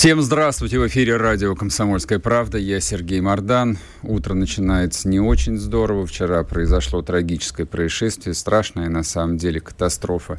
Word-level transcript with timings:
Всем 0.00 0.22
здравствуйте! 0.22 0.78
В 0.78 0.86
эфире 0.86 1.18
радио 1.18 1.54
«Комсомольская 1.54 2.18
правда». 2.18 2.56
Я 2.56 2.80
Сергей 2.80 3.20
Мордан. 3.20 3.76
Утро 4.02 4.32
начинается 4.32 5.06
не 5.10 5.20
очень 5.20 5.58
здорово. 5.58 6.06
Вчера 6.06 6.42
произошло 6.42 7.02
трагическое 7.02 7.66
происшествие, 7.66 8.32
страшная 8.32 8.88
на 8.88 9.02
самом 9.02 9.36
деле 9.36 9.60
катастрофа 9.60 10.38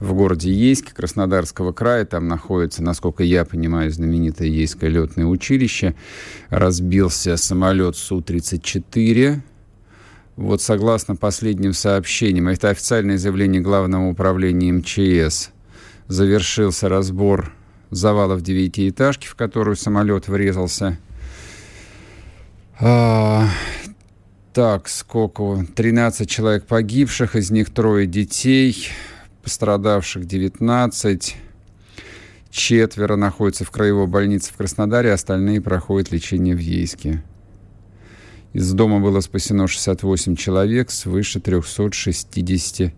в 0.00 0.14
городе 0.14 0.50
Ейске 0.50 0.92
Краснодарского 0.92 1.70
края. 1.70 2.06
Там 2.06 2.26
находится, 2.26 2.82
насколько 2.82 3.22
я 3.22 3.44
понимаю, 3.44 3.92
знаменитое 3.92 4.48
Ейское 4.48 4.90
летное 4.90 5.26
училище. 5.26 5.94
Разбился 6.48 7.36
самолет 7.36 7.94
Су-34. 7.94 9.38
Вот 10.34 10.60
согласно 10.60 11.14
последним 11.14 11.72
сообщениям, 11.72 12.48
это 12.48 12.70
официальное 12.70 13.16
заявление 13.16 13.62
Главного 13.62 14.08
управления 14.08 14.72
МЧС, 14.72 15.50
завершился 16.08 16.88
разбор 16.88 17.52
завалов 17.90 18.42
девятиэтажки, 18.42 19.26
в 19.26 19.34
которую 19.34 19.76
самолет 19.76 20.28
врезался. 20.28 20.98
А, 22.80 23.48
так, 24.52 24.88
сколько? 24.88 25.66
13 25.74 26.28
человек 26.28 26.66
погибших, 26.66 27.36
из 27.36 27.50
них 27.50 27.70
трое 27.70 28.06
детей, 28.06 28.88
пострадавших 29.42 30.26
19. 30.26 31.36
Четверо 32.50 33.16
находятся 33.16 33.64
в 33.64 33.70
краевой 33.70 34.06
больнице 34.06 34.52
в 34.52 34.56
Краснодаре, 34.56 35.12
остальные 35.12 35.60
проходят 35.60 36.10
лечение 36.12 36.54
в 36.54 36.60
Ейске. 36.60 37.22
Из 38.52 38.72
дома 38.72 39.00
было 39.00 39.20
спасено 39.20 39.68
68 39.68 40.36
человек, 40.36 40.90
свыше 40.90 41.40
360 41.40 42.92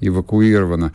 эвакуировано. 0.00 0.92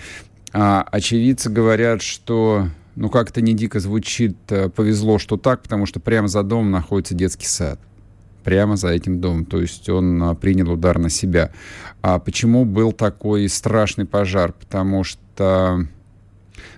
А 0.51 0.81
очевидцы 0.91 1.49
говорят, 1.49 2.01
что 2.01 2.67
ну 2.95 3.09
как-то 3.09 3.41
не 3.41 3.53
дико 3.53 3.79
звучит, 3.79 4.37
э, 4.49 4.69
повезло, 4.69 5.17
что 5.19 5.37
так, 5.37 5.61
потому 5.63 5.85
что 5.85 5.99
прямо 5.99 6.27
за 6.27 6.43
домом 6.43 6.71
находится 6.71 7.15
детский 7.15 7.47
сад. 7.47 7.79
Прямо 8.43 8.75
за 8.75 8.89
этим 8.89 9.21
домом. 9.21 9.45
То 9.45 9.61
есть 9.61 9.87
он 9.89 10.21
а, 10.21 10.35
принял 10.35 10.69
удар 10.69 10.99
на 10.99 11.09
себя. 11.09 11.51
А 12.01 12.19
почему 12.19 12.65
был 12.65 12.91
такой 12.91 13.47
страшный 13.47 14.05
пожар? 14.05 14.51
Потому 14.51 15.05
что 15.05 15.87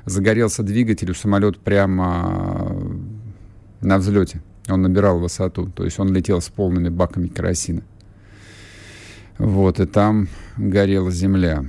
загорелся 0.05 0.61
двигатель 0.61 1.09
у 1.09 1.15
самолета 1.15 1.57
прямо 1.59 2.71
на 3.81 3.97
взлете. 3.97 4.43
Он 4.69 4.83
набирал 4.83 5.19
высоту. 5.19 5.67
То 5.67 5.85
есть 5.85 5.99
он 5.99 6.13
летел 6.13 6.39
с 6.39 6.49
полными 6.49 6.89
баками 6.89 7.27
керосина. 7.27 7.81
Вот, 9.39 9.79
и 9.79 9.85
там 9.85 10.27
горела 10.57 11.11
земля. 11.11 11.65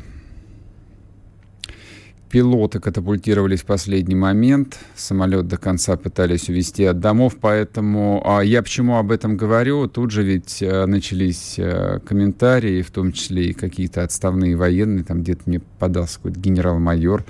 Пилоты 2.28 2.80
катапультировались 2.80 3.60
в 3.60 3.66
последний 3.66 4.16
момент. 4.16 4.80
Самолет 4.96 5.46
до 5.46 5.58
конца 5.58 5.96
пытались 5.96 6.48
увезти 6.48 6.84
от 6.84 6.98
домов. 6.98 7.36
Поэтому 7.40 8.20
а 8.24 8.40
я 8.40 8.64
почему 8.64 8.96
об 8.96 9.12
этом 9.12 9.36
говорю? 9.36 9.86
Тут 9.86 10.10
же 10.10 10.24
ведь 10.24 10.60
а, 10.60 10.86
начались 10.86 11.54
а, 11.58 12.00
комментарии, 12.00 12.82
в 12.82 12.90
том 12.90 13.12
числе 13.12 13.50
и 13.50 13.52
какие-то 13.52 14.02
отставные 14.02 14.56
военные. 14.56 15.04
Там 15.04 15.22
где-то 15.22 15.42
мне 15.46 15.60
подался 15.78 16.16
какой-то 16.16 16.40
генерал-майор, 16.40 17.24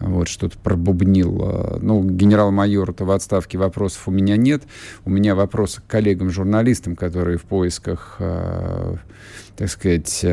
вот 0.00 0.28
что-то 0.28 0.56
пробубнил. 0.56 1.40
А, 1.42 1.78
ну, 1.82 2.02
генерал-майор-то 2.02 3.04
в 3.04 3.10
отставке 3.10 3.58
вопросов 3.58 4.08
у 4.08 4.10
меня 4.10 4.38
нет. 4.38 4.62
У 5.04 5.10
меня 5.10 5.34
вопросы 5.34 5.82
к 5.82 5.86
коллегам-журналистам, 5.90 6.96
которые 6.96 7.36
в 7.36 7.42
поисках, 7.42 8.16
так 8.18 9.68
сказать 9.68 10.24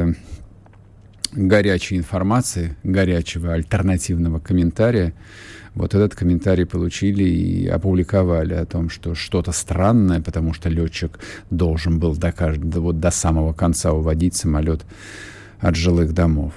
горячей 1.35 1.97
информации, 1.97 2.75
горячего 2.84 3.53
альтернативного 3.53 4.40
комментария. 4.40 5.13
Вот 5.73 5.94
этот 5.94 6.16
комментарий 6.16 6.66
получили 6.66 7.23
и 7.23 7.68
опубликовали 7.68 8.53
о 8.53 8.66
том, 8.66 8.90
что 8.90 9.13
что-то 9.13 9.51
странное, 9.51 10.22
потому 10.22 10.53
что 10.53 10.69
летчик 10.69 11.19
должен 11.50 12.00
был 12.00 12.16
до, 12.16 12.31
каждого, 12.31 12.81
вот 12.81 13.00
до 13.00 13.12
самого 13.12 13.53
конца 13.53 13.91
уводить 13.91 14.35
самолет 14.35 14.85
от 15.59 15.75
жилых 15.75 16.13
домов. 16.13 16.53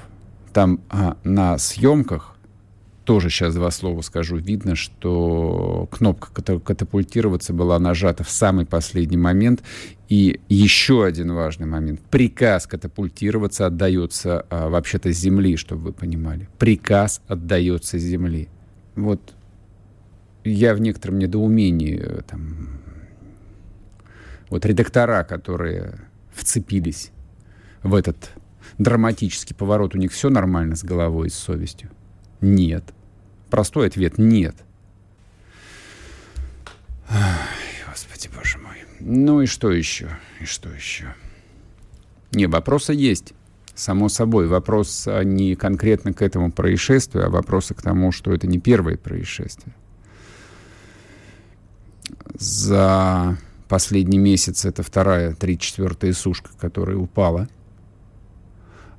Там 0.52 0.80
а, 0.88 1.16
на 1.24 1.58
съемках 1.58 2.37
тоже 3.08 3.30
сейчас 3.30 3.54
два 3.54 3.70
слова 3.70 4.02
скажу. 4.02 4.36
Видно, 4.36 4.74
что 4.74 5.88
кнопка 5.90 6.42
катапультироваться 6.60 7.54
была 7.54 7.78
нажата 7.78 8.22
в 8.22 8.28
самый 8.28 8.66
последний 8.66 9.16
момент. 9.16 9.62
И 10.10 10.42
еще 10.50 11.06
один 11.06 11.32
важный 11.32 11.66
момент. 11.66 12.02
Приказ 12.10 12.66
катапультироваться 12.66 13.64
отдается 13.64 14.44
а, 14.50 14.68
вообще-то 14.68 15.10
земли, 15.10 15.56
чтобы 15.56 15.84
вы 15.84 15.92
понимали. 15.94 16.50
Приказ 16.58 17.22
отдается 17.26 17.96
земли. 17.96 18.50
Вот 18.94 19.34
я 20.44 20.74
в 20.74 20.80
некотором 20.82 21.18
недоумении 21.18 21.98
э, 21.98 22.20
там, 22.28 22.78
вот 24.50 24.66
редактора, 24.66 25.24
которые 25.24 25.94
вцепились 26.34 27.10
в 27.82 27.94
этот 27.94 28.32
драматический 28.76 29.56
поворот, 29.56 29.94
у 29.94 29.98
них 29.98 30.12
все 30.12 30.28
нормально 30.28 30.76
с 30.76 30.84
головой 30.84 31.28
и 31.28 31.30
с 31.30 31.36
совестью? 31.36 31.88
Нет. 32.42 32.84
Простой 33.50 33.86
ответ– 33.86 34.16
нет. 34.18 34.54
Ай, 37.08 37.48
Господи, 37.88 38.28
боже 38.34 38.58
мой. 38.58 38.76
Ну 39.00 39.40
и 39.40 39.46
что 39.46 39.70
еще? 39.70 40.10
И 40.40 40.44
что 40.44 40.68
еще? 40.68 41.14
Не, 42.32 42.46
вопросы 42.46 42.92
есть. 42.92 43.32
Само 43.74 44.08
собой, 44.08 44.48
вопрос 44.48 45.04
а, 45.06 45.22
не 45.22 45.54
конкретно 45.54 46.12
к 46.12 46.20
этому 46.20 46.50
происшествию, 46.50 47.26
а 47.26 47.30
вопросы 47.30 47.74
к 47.74 47.82
тому, 47.82 48.12
что 48.12 48.32
это 48.32 48.46
не 48.46 48.58
первое 48.58 48.96
происшествие. 48.96 49.74
За 52.34 53.38
последний 53.68 54.18
месяц 54.18 54.64
это 54.64 54.82
вторая, 54.82 55.34
три 55.34 55.58
четвертая 55.58 56.12
сушка, 56.12 56.50
которая 56.58 56.96
упала– 56.96 57.48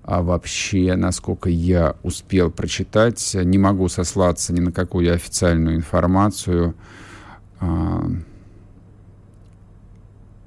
а 0.03 0.21
вообще, 0.21 0.95
насколько 0.95 1.49
я 1.49 1.95
успел 2.03 2.49
прочитать, 2.49 3.35
не 3.35 3.57
могу 3.57 3.89
сослаться 3.89 4.53
ни 4.53 4.59
на 4.59 4.71
какую 4.71 5.13
официальную 5.13 5.75
информацию. 5.75 6.75
А, 7.59 8.09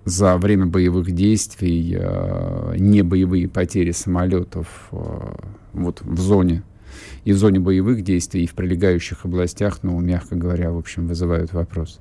за 0.05 0.37
время 0.37 0.67
боевых 0.67 1.13
действий 1.13 1.97
а, 1.97 2.75
не 2.77 3.03
боевые 3.03 3.49
потери 3.49 3.93
самолетов 3.93 4.89
а, 4.91 5.37
вот 5.73 6.03
в 6.03 6.19
зоне 6.19 6.65
и 7.25 7.33
в 7.33 7.39
зоне 7.39 7.61
боевых 7.61 8.03
действий, 8.03 8.45
и 8.45 8.47
в 8.47 8.55
прилегающих 8.55 9.25
областях, 9.25 9.79
ну, 9.83 9.99
мягко 10.01 10.35
говоря, 10.35 10.73
в 10.73 10.79
общем, 10.79 11.07
вызывают 11.07 11.53
вопрос 11.53 12.01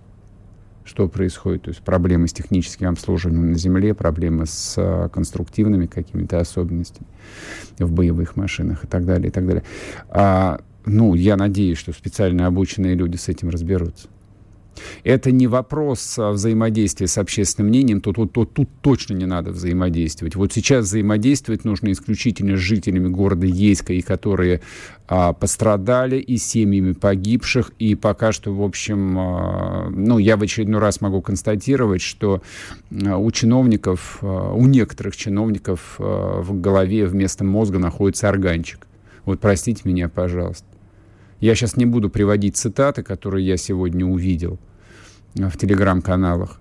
что 0.83 1.07
происходит. 1.07 1.63
То 1.63 1.69
есть 1.69 1.81
проблемы 1.81 2.27
с 2.27 2.33
техническим 2.33 2.89
обслуживанием 2.89 3.51
на 3.51 3.57
Земле, 3.57 3.93
проблемы 3.93 4.45
с 4.45 4.75
а, 4.77 5.09
конструктивными 5.09 5.85
какими-то 5.85 6.39
особенностями 6.39 7.07
в 7.77 7.91
боевых 7.91 8.35
машинах 8.35 8.83
и 8.83 8.87
так 8.87 9.05
далее, 9.05 9.29
и 9.29 9.31
так 9.31 9.45
далее. 9.45 9.63
А, 10.09 10.59
ну, 10.85 11.13
я 11.13 11.37
надеюсь, 11.37 11.77
что 11.77 11.93
специально 11.93 12.47
обученные 12.47 12.95
люди 12.95 13.17
с 13.17 13.29
этим 13.29 13.49
разберутся. 13.49 14.07
Это 15.03 15.31
не 15.31 15.47
вопрос 15.47 16.17
а, 16.17 16.31
взаимодействия 16.31 17.07
с 17.07 17.17
общественным 17.17 17.69
мнением, 17.69 18.01
тут, 18.01 18.15
тут, 18.15 18.33
тут, 18.33 18.53
тут 18.53 18.69
точно 18.81 19.15
не 19.15 19.25
надо 19.25 19.51
взаимодействовать. 19.51 20.35
Вот 20.35 20.53
сейчас 20.53 20.85
взаимодействовать 20.85 21.65
нужно 21.65 21.91
исключительно 21.91 22.55
с 22.55 22.59
жителями 22.59 23.07
города 23.07 23.45
Ейска, 23.45 23.93
и 23.93 24.01
которые 24.01 24.61
а, 25.07 25.33
пострадали, 25.33 26.17
и 26.17 26.37
семьями 26.37 26.93
погибших, 26.93 27.71
и 27.79 27.95
пока 27.95 28.31
что, 28.31 28.53
в 28.53 28.63
общем, 28.63 29.17
а, 29.19 29.89
ну, 29.89 30.17
я 30.17 30.37
в 30.37 30.43
очередной 30.43 30.79
раз 30.79 31.01
могу 31.01 31.21
констатировать, 31.21 32.01
что 32.01 32.41
а, 33.05 33.17
у 33.17 33.29
чиновников, 33.31 34.19
а, 34.21 34.53
у 34.53 34.65
некоторых 34.67 35.17
чиновников 35.17 35.95
в 35.97 36.61
голове 36.61 37.05
вместо 37.05 37.43
мозга 37.43 37.79
находится 37.79 38.29
органчик. 38.29 38.87
Вот 39.25 39.39
простите 39.39 39.81
меня, 39.83 40.09
пожалуйста. 40.09 40.65
Я 41.41 41.55
сейчас 41.55 41.75
не 41.75 41.85
буду 41.85 42.09
приводить 42.09 42.55
цитаты, 42.55 43.03
которые 43.03 43.45
я 43.45 43.57
сегодня 43.57 44.05
увидел 44.05 44.59
в 45.35 45.57
телеграм-каналах. 45.57 46.59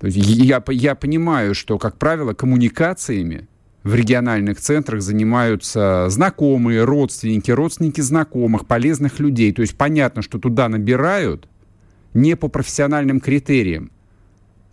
То 0.00 0.06
есть 0.06 0.18
я, 0.18 0.62
я 0.68 0.94
понимаю, 0.94 1.54
что, 1.54 1.78
как 1.78 1.96
правило, 1.96 2.32
коммуникациями 2.32 3.48
в 3.82 3.94
региональных 3.94 4.58
центрах 4.60 5.02
занимаются 5.02 6.06
знакомые, 6.08 6.84
родственники, 6.84 7.50
родственники 7.50 8.00
знакомых, 8.00 8.66
полезных 8.66 9.18
людей. 9.18 9.52
То 9.52 9.62
есть 9.62 9.76
понятно, 9.76 10.22
что 10.22 10.38
туда 10.38 10.68
набирают 10.68 11.48
не 12.14 12.36
по 12.36 12.48
профессиональным 12.48 13.20
критериям. 13.20 13.90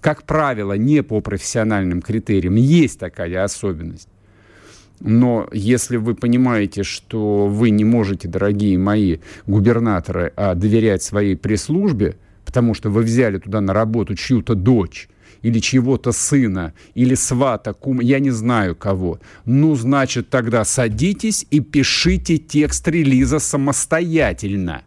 Как 0.02 0.24
правило, 0.24 0.74
не 0.74 1.02
по 1.02 1.22
профессиональным 1.22 2.02
критериям. 2.02 2.56
Есть 2.56 3.00
такая 3.00 3.44
особенность. 3.44 4.10
Но 5.00 5.48
если 5.52 5.98
вы 5.98 6.16
понимаете, 6.16 6.84
что 6.84 7.48
вы 7.48 7.70
не 7.70 7.84
можете, 7.84 8.28
дорогие 8.28 8.78
мои 8.78 9.18
губернаторы, 9.46 10.32
а, 10.36 10.56
доверять 10.56 11.04
своей 11.04 11.36
пресс-службе, 11.36 12.18
потому 12.56 12.74
что 12.74 12.90
вы 12.90 13.02
взяли 13.02 13.38
туда 13.38 13.60
на 13.60 13.74
работу 13.74 14.16
чью-то 14.16 14.56
дочь, 14.56 15.10
или 15.42 15.60
чьего-то 15.60 16.14
сына, 16.14 16.74
или 16.94 17.14
свата, 17.14 17.74
кум, 17.74 18.00
я 18.00 18.20
не 18.20 18.32
знаю 18.32 18.78
кого. 18.78 19.20
Ну, 19.44 19.76
значит, 19.76 20.30
тогда 20.30 20.64
садитесь 20.64 21.46
и 21.52 21.60
пишите 21.60 22.38
текст 22.38 22.88
релиза 22.88 23.40
самостоятельно. 23.40 24.84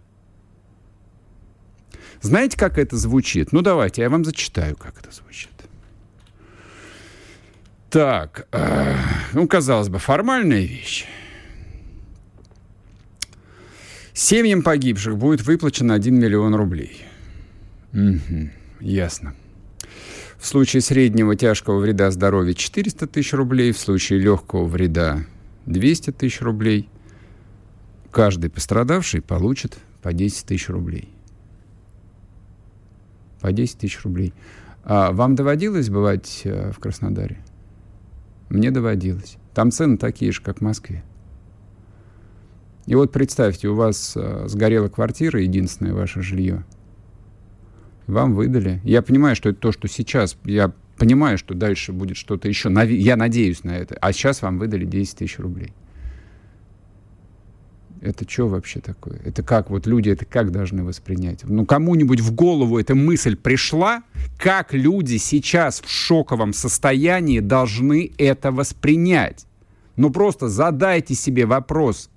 Знаете, 2.22 2.56
как 2.56 2.78
это 2.78 2.96
звучит? 2.96 3.52
Ну, 3.52 3.60
давайте, 3.60 4.00
я 4.00 4.08
вам 4.08 4.24
зачитаю, 4.24 4.74
как 4.74 4.98
это 4.98 5.14
звучит. 5.14 5.50
Так, 7.90 8.48
э, 8.50 8.94
ну, 9.34 9.46
казалось 9.46 9.90
бы, 9.90 9.98
формальная 9.98 10.62
вещь. 10.62 11.04
Семьям 14.14 14.62
погибших 14.62 15.18
будет 15.18 15.42
выплачено 15.42 15.92
1 15.92 16.18
миллион 16.18 16.54
рублей. 16.54 17.07
Угу, 17.92 18.50
ясно. 18.80 19.34
В 20.38 20.46
случае 20.46 20.82
среднего 20.82 21.34
тяжкого 21.34 21.78
вреда 21.80 22.10
здоровью 22.10 22.54
400 22.54 23.06
тысяч 23.06 23.32
рублей, 23.32 23.72
в 23.72 23.78
случае 23.78 24.20
легкого 24.20 24.66
вреда 24.66 25.24
200 25.66 26.12
тысяч 26.12 26.40
рублей. 26.40 26.88
Каждый 28.10 28.50
пострадавший 28.50 29.20
получит 29.20 29.78
по 30.02 30.12
10 30.12 30.46
тысяч 30.46 30.68
рублей. 30.68 31.08
По 33.40 33.52
10 33.52 33.78
тысяч 33.78 34.02
рублей. 34.04 34.32
А 34.84 35.12
вам 35.12 35.34
доводилось 35.34 35.90
бывать 35.90 36.42
э, 36.44 36.72
в 36.72 36.78
Краснодаре? 36.78 37.38
Мне 38.48 38.70
доводилось. 38.70 39.36
Там 39.54 39.70
цены 39.70 39.98
такие 39.98 40.32
же, 40.32 40.40
как 40.40 40.58
в 40.58 40.60
Москве. 40.62 41.04
И 42.86 42.94
вот 42.94 43.12
представьте, 43.12 43.68
у 43.68 43.74
вас 43.74 44.14
э, 44.16 44.44
сгорела 44.48 44.88
квартира, 44.88 45.40
единственное 45.40 45.94
ваше 45.94 46.22
жилье– 46.22 46.64
вам 48.08 48.34
выдали. 48.34 48.80
Я 48.84 49.02
понимаю, 49.02 49.36
что 49.36 49.50
это 49.50 49.60
то, 49.60 49.72
что 49.72 49.86
сейчас. 49.86 50.36
Я 50.44 50.72
понимаю, 50.96 51.38
что 51.38 51.54
дальше 51.54 51.92
будет 51.92 52.16
что-то 52.16 52.48
еще. 52.48 52.72
Я 52.88 53.16
надеюсь 53.16 53.64
на 53.64 53.76
это. 53.76 53.96
А 54.00 54.12
сейчас 54.12 54.42
вам 54.42 54.58
выдали 54.58 54.84
10 54.84 55.18
тысяч 55.18 55.38
рублей. 55.38 55.72
Это 58.00 58.28
что 58.28 58.46
вообще 58.46 58.80
такое? 58.80 59.20
Это 59.24 59.42
как? 59.42 59.70
Вот 59.70 59.86
люди 59.86 60.08
это 60.08 60.24
как 60.24 60.52
должны 60.52 60.84
воспринять? 60.84 61.40
Ну, 61.44 61.66
кому-нибудь 61.66 62.20
в 62.20 62.32
голову 62.32 62.78
эта 62.78 62.94
мысль 62.94 63.36
пришла? 63.36 64.04
Как 64.38 64.72
люди 64.72 65.16
сейчас 65.16 65.80
в 65.80 65.90
шоковом 65.90 66.52
состоянии 66.52 67.40
должны 67.40 68.12
это 68.16 68.52
воспринять? 68.52 69.46
Ну, 69.96 70.10
просто 70.10 70.48
задайте 70.48 71.14
себе 71.14 71.44
вопрос. 71.44 72.08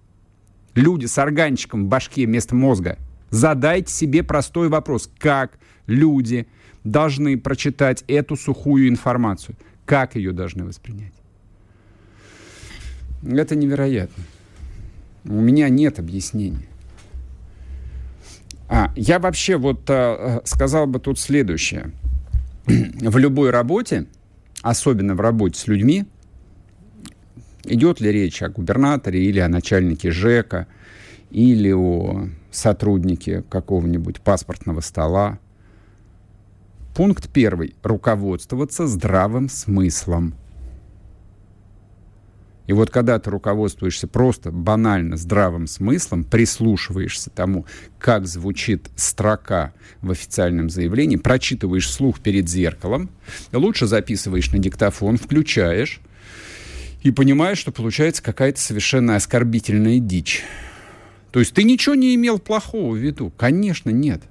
Люди 0.75 1.07
с 1.07 1.17
органчиком 1.17 1.85
в 1.85 1.87
башке 1.87 2.27
вместо 2.27 2.55
мозга. 2.55 2.97
Задайте 3.31 3.91
себе 3.91 4.23
простой 4.23 4.69
вопрос. 4.69 5.09
Как 5.17 5.57
люди 5.91 6.47
должны 6.83 7.37
прочитать 7.37 8.03
эту 8.07 8.35
сухую 8.35 8.87
информацию. 8.89 9.55
Как 9.85 10.15
ее 10.15 10.31
должны 10.31 10.65
воспринять? 10.65 11.13
Это 13.23 13.55
невероятно. 13.55 14.23
У 15.25 15.39
меня 15.39 15.69
нет 15.69 15.99
объяснения. 15.99 16.65
А, 18.67 18.91
я 18.95 19.19
вообще 19.19 19.57
вот 19.57 19.81
а, 19.89 20.41
сказал 20.45 20.87
бы 20.87 20.99
тут 20.99 21.19
следующее. 21.19 21.91
В 22.65 23.17
любой 23.17 23.49
работе, 23.49 24.05
особенно 24.61 25.13
в 25.13 25.19
работе 25.19 25.59
с 25.59 25.67
людьми, 25.67 26.05
идет 27.65 27.99
ли 27.99 28.11
речь 28.11 28.41
о 28.41 28.49
губернаторе 28.49 29.23
или 29.23 29.39
о 29.39 29.49
начальнике 29.49 30.09
ЖЭКа, 30.11 30.67
или 31.29 31.71
о 31.71 32.29
сотруднике 32.51 33.43
какого-нибудь 33.49 34.21
паспортного 34.21 34.81
стола, 34.81 35.39
Пункт 36.93 37.29
первый. 37.29 37.75
Руководствоваться 37.83 38.85
здравым 38.85 39.49
смыслом. 39.49 40.35
И 42.67 42.73
вот 42.73 42.89
когда 42.89 43.17
ты 43.17 43.29
руководствуешься 43.29 44.07
просто 44.07 44.51
банально 44.51 45.17
здравым 45.17 45.67
смыслом, 45.67 46.23
прислушиваешься 46.23 47.29
тому, 47.29 47.65
как 47.97 48.27
звучит 48.27 48.89
строка 48.95 49.73
в 50.01 50.11
официальном 50.11 50.69
заявлении, 50.69 51.15
прочитываешь 51.15 51.89
слух 51.89 52.19
перед 52.19 52.47
зеркалом, 52.47 53.09
лучше 53.51 53.87
записываешь 53.87 54.51
на 54.51 54.59
диктофон, 54.59 55.17
включаешь 55.17 55.99
и 57.03 57.11
понимаешь, 57.11 57.57
что 57.57 57.71
получается 57.71 58.21
какая-то 58.21 58.59
совершенно 58.59 59.15
оскорбительная 59.15 59.99
дичь. 59.99 60.43
То 61.31 61.39
есть 61.39 61.53
ты 61.53 61.63
ничего 61.63 61.95
не 61.95 62.15
имел 62.15 62.37
плохого 62.37 62.93
в 62.93 62.97
виду? 62.97 63.31
Конечно, 63.37 63.89
нет 63.89 64.21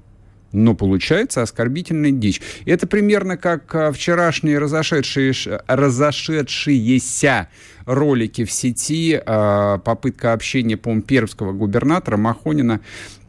но 0.52 0.74
получается 0.74 1.42
оскорбительная 1.42 2.10
дичь. 2.10 2.40
Это 2.64 2.86
примерно 2.86 3.36
как 3.36 3.74
а, 3.74 3.92
вчерашние 3.92 4.58
разошедшие, 4.58 5.32
разошедшиеся 5.66 7.48
ролики 7.86 8.44
в 8.44 8.52
сети, 8.52 9.20
а, 9.24 9.78
попытка 9.78 10.32
общения, 10.32 10.76
по 10.76 10.98
пермского 11.00 11.52
губернатора 11.52 12.16
Махонина 12.16 12.80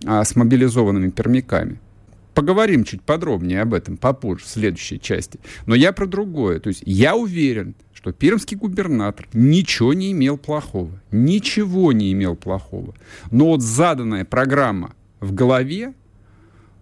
а, 0.05 0.23
с 0.23 0.35
мобилизованными 0.35 1.09
пермяками. 1.09 1.79
Поговорим 2.33 2.85
чуть 2.85 3.01
подробнее 3.01 3.61
об 3.61 3.73
этом 3.73 3.97
попозже, 3.97 4.45
в 4.45 4.47
следующей 4.47 4.99
части. 4.99 5.39
Но 5.65 5.75
я 5.75 5.91
про 5.91 6.05
другое. 6.05 6.59
То 6.59 6.69
есть 6.69 6.81
я 6.85 7.15
уверен, 7.15 7.75
что 7.93 8.13
пермский 8.13 8.55
губернатор 8.55 9.27
ничего 9.33 9.93
не 9.93 10.13
имел 10.13 10.37
плохого. 10.37 10.91
Ничего 11.11 11.91
не 11.91 12.13
имел 12.13 12.37
плохого. 12.37 12.95
Но 13.31 13.47
вот 13.47 13.61
заданная 13.61 14.23
программа 14.23 14.93
в 15.19 15.33
голове, 15.33 15.93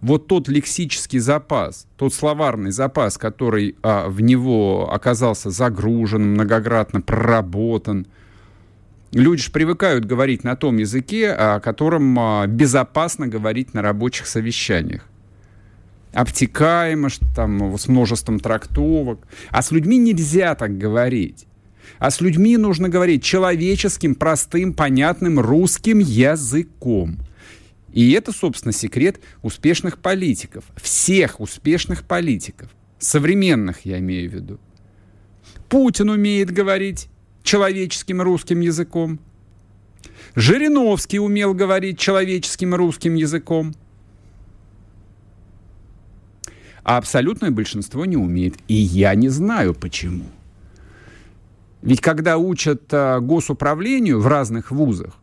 вот 0.00 0.26
тот 0.26 0.48
лексический 0.48 1.18
запас, 1.18 1.86
тот 1.96 2.14
словарный 2.14 2.70
запас, 2.70 3.18
который 3.18 3.76
а, 3.82 4.08
в 4.08 4.20
него 4.20 4.90
оказался 4.92 5.50
загружен, 5.50 6.32
многократно 6.32 7.00
проработан, 7.00 8.06
люди 9.12 9.42
же 9.42 9.50
привыкают 9.50 10.06
говорить 10.06 10.42
на 10.42 10.56
том 10.56 10.78
языке, 10.78 11.32
о 11.32 11.60
котором 11.60 12.18
а, 12.18 12.46
безопасно 12.46 13.28
говорить 13.28 13.74
на 13.74 13.82
рабочих 13.82 14.26
совещаниях. 14.26 15.06
Обтекаемо, 16.12 17.08
там, 17.36 17.78
с 17.78 17.86
множеством 17.86 18.40
трактовок. 18.40 19.20
А 19.50 19.62
с 19.62 19.70
людьми 19.70 19.96
нельзя 19.96 20.56
так 20.56 20.76
говорить. 20.76 21.46
А 21.98 22.10
с 22.10 22.20
людьми 22.20 22.56
нужно 22.56 22.88
говорить 22.88 23.22
человеческим, 23.22 24.14
простым, 24.16 24.72
понятным 24.72 25.38
русским 25.38 25.98
языком. 25.98 27.18
И 27.92 28.12
это, 28.12 28.32
собственно, 28.32 28.72
секрет 28.72 29.20
успешных 29.42 29.98
политиков. 29.98 30.64
Всех 30.76 31.40
успешных 31.40 32.04
политиков. 32.04 32.70
Современных, 32.98 33.84
я 33.84 33.98
имею 33.98 34.30
в 34.30 34.34
виду. 34.34 34.60
Путин 35.68 36.10
умеет 36.10 36.50
говорить 36.50 37.08
человеческим 37.42 38.20
русским 38.22 38.60
языком. 38.60 39.18
Жириновский 40.34 41.18
умел 41.18 41.54
говорить 41.54 41.98
человеческим 41.98 42.74
русским 42.74 43.14
языком. 43.14 43.74
А 46.82 46.96
абсолютное 46.96 47.50
большинство 47.50 48.04
не 48.04 48.16
умеет. 48.16 48.56
И 48.68 48.74
я 48.74 49.14
не 49.14 49.28
знаю 49.28 49.74
почему. 49.74 50.26
Ведь 51.82 52.00
когда 52.00 52.36
учат 52.36 52.82
а, 52.92 53.20
госуправлению 53.20 54.20
в 54.20 54.26
разных 54.26 54.70
вузах, 54.70 55.14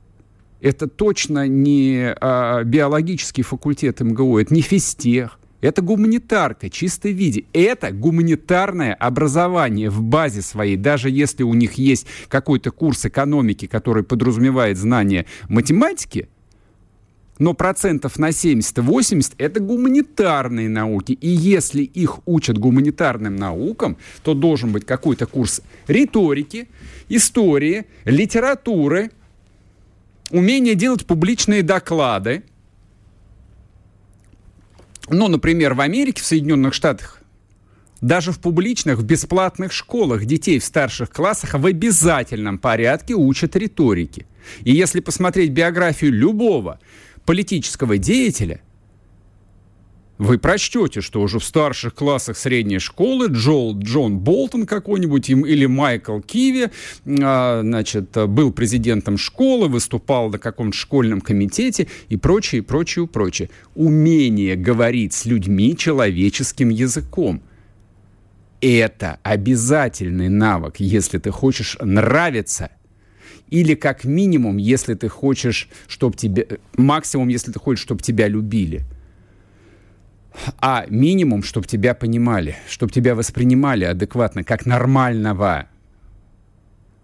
это 0.68 0.88
точно 0.88 1.48
не 1.48 2.14
а, 2.20 2.64
биологический 2.64 3.42
факультет 3.42 4.02
МГУ, 4.02 4.38
это 4.40 4.54
не 4.54 4.62
физтех, 4.62 5.40
это 5.62 5.82
гуманитарка, 5.82 6.70
чистой 6.70 7.14
виде. 7.14 7.46
Это 7.54 7.92
гуманитарное 7.92 8.94
образование 8.94 9.90
в 9.90 10.04
базе 10.04 10.42
своей, 10.42 10.76
даже 10.76 11.10
если 11.10 11.44
у 11.44 11.54
них 11.54 11.74
есть 11.74 12.06
какой-то 12.28 12.72
курс 12.72 13.06
экономики, 13.06 13.66
который 13.66 14.04
подразумевает 14.04 14.78
знание 14.78 15.26
математики, 15.48 16.28
но 17.40 17.54
процентов 17.54 18.20
на 18.20 18.30
70-80 18.30 19.36
это 19.38 19.60
гуманитарные 19.60 20.70
науки. 20.70 21.14
И 21.14 21.30
если 21.30 21.84
их 21.84 22.20
учат 22.26 22.58
гуманитарным 22.58 23.36
наукам, 23.36 23.98
то 24.24 24.34
должен 24.34 24.72
быть 24.72 24.86
какой-то 24.86 25.28
курс 25.28 25.62
риторики, 25.88 26.68
истории, 27.10 27.86
литературы, 28.06 29.12
умение 30.30 30.76
делать 30.76 31.06
публичные 31.06 31.64
доклады. 31.64 32.44
Ну, 35.10 35.28
например, 35.28 35.74
в 35.74 35.82
Америке, 35.82 36.22
в 36.22 36.26
Соединенных 36.26 36.74
Штатах, 36.74 37.22
даже 38.02 38.32
в 38.32 38.40
публичных, 38.40 39.00
в 39.00 39.04
бесплатных 39.04 39.72
школах 39.72 40.26
детей 40.26 40.60
в 40.60 40.64
старших 40.64 41.10
классах 41.10 41.54
в 41.54 41.66
обязательном 41.66 42.60
порядке 42.60 43.16
учат 43.16 43.56
риторике. 43.56 44.26
И 44.62 44.72
если 44.72 45.00
посмотреть 45.00 45.52
биографию 45.52 46.12
любого 46.12 46.80
политического 47.26 47.98
деятеля, 47.98 48.62
вы 50.18 50.40
прочтете, 50.40 51.02
что 51.02 51.22
уже 51.22 51.40
в 51.40 51.44
старших 51.44 51.94
классах 51.94 52.38
средней 52.38 52.80
школы 52.80 53.28
Джол, 53.30 53.78
Джон 53.78 54.18
Болтон 54.18 54.66
какой-нибудь 54.66 55.30
или 55.30 55.66
Майкл 55.68 56.20
Киви 56.20 56.70
а, 57.22 57.62
значит, 57.62 58.12
был 58.28 58.52
президентом 58.52 59.18
школы, 59.18 59.68
выступал 59.68 60.30
на 60.30 60.40
каком-то 60.40 60.76
школьном 60.76 61.22
комитете 61.22 61.88
и 62.10 62.18
прочее, 62.18 62.64
прочее, 62.64 63.08
прочее. 63.08 63.50
Умение 63.76 64.56
говорить 64.56 65.14
с 65.14 65.26
людьми 65.26 65.78
человеческим 65.78 66.70
языком. 66.70 67.42
Это 68.60 69.20
обязательный 69.22 70.30
навык, 70.30 70.78
если 70.80 71.20
ты 71.20 71.30
хочешь 71.30 71.78
нравиться 71.80 72.72
или 73.50 73.76
как 73.76 74.04
минимум, 74.04 74.58
если 74.58 74.96
ты 74.96 75.10
хочешь, 75.10 75.70
чтобы 75.88 76.18
тебя... 76.18 76.44
Максимум, 76.76 77.28
если 77.28 77.52
ты 77.52 77.60
хочешь, 77.60 77.84
чтобы 77.84 78.02
тебя 78.02 78.28
любили– 78.28 78.84
а 80.60 80.86
минимум, 80.90 81.44
чтобы 81.44 81.68
тебя 81.68 81.94
понимали, 81.94 82.58
чтобы 82.68 82.92
тебя 82.92 83.16
воспринимали 83.16 83.86
адекватно, 83.86 84.44
как 84.44 84.66
нормального. 84.66 85.68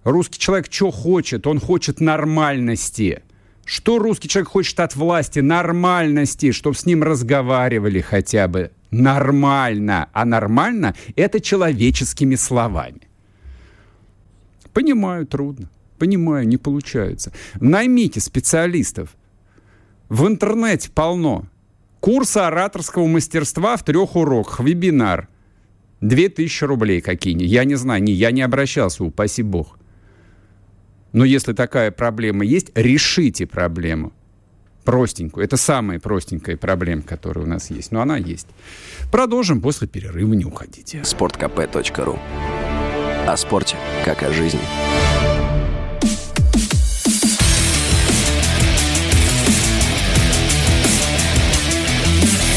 Русский 0.04 0.40
человек 0.40 0.68
что 0.70 0.92
хочет? 0.92 1.48
Он 1.48 1.60
хочет 1.60 2.02
нормальности. 2.02 3.24
Что 3.66 3.98
русский 4.00 4.28
человек 4.28 4.50
хочет 4.50 4.80
от 4.80 4.96
власти? 4.96 5.40
Нормальности, 5.40 6.52
чтобы 6.52 6.76
с 6.76 6.86
ним 6.86 7.04
разговаривали 7.04 8.02
хотя 8.02 8.48
бы 8.48 8.72
нормально. 8.92 10.10
А 10.14 10.26
нормально— 10.26 10.96
это 11.16 11.40
человеческими 11.40 12.36
словами. 12.36 13.08
Понимаю, 14.74 15.26
трудно. 15.26 15.70
Понимаю, 15.98 16.48
не 16.48 16.58
получается. 16.58 17.32
Наймите 17.62 18.20
специалистов. 18.20 19.16
В 20.10 20.28
интернете 20.28 20.90
полно. 20.92 21.46
Курсы 22.04 22.40
ораторского 22.40 23.08
мастерства 23.08 23.78
в 23.78 23.84
трех 23.86 24.18
уроках, 24.18 24.60
вебинар. 24.60 25.30
Две 26.02 26.28
тысячи 26.28 26.66
рублей 26.66 27.00
какие-нибудь. 27.00 27.50
Я 27.50 27.64
не 27.64 27.76
знаю, 27.76 28.04
не, 28.04 28.12
я 28.12 28.32
не 28.32 28.42
обращался, 28.42 29.06
упаси 29.06 29.42
бог. 29.42 29.80
Но 31.14 31.24
если 31.24 31.54
такая 31.54 31.92
проблема 31.92 32.44
есть, 32.44 32.72
решите 32.76 33.48
проблему. 33.48 34.12
Простенькую. 34.84 35.46
Это 35.46 35.56
самая 35.56 36.02
простенькая 36.02 36.58
проблема, 36.58 37.04
которая 37.04 37.46
у 37.46 37.48
нас 37.48 37.72
есть. 37.72 37.94
Но 37.94 38.02
она 38.02 38.18
есть. 38.18 38.48
Продолжим 39.10 39.62
после 39.62 39.88
перерыва. 39.88 40.34
Не 40.34 40.44
уходите. 40.44 41.04
sportkp.ru 41.06 42.20
О 43.26 43.38
спорте, 43.38 43.78
как 44.04 44.24
о 44.24 44.34
жизни. 44.34 44.60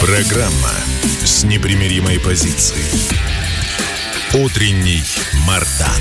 Программа 0.07 0.71
с 1.25 1.43
непримиримой 1.43 2.21
позицией. 2.21 2.81
Утренний 4.35 5.03
Мардан. 5.49 6.01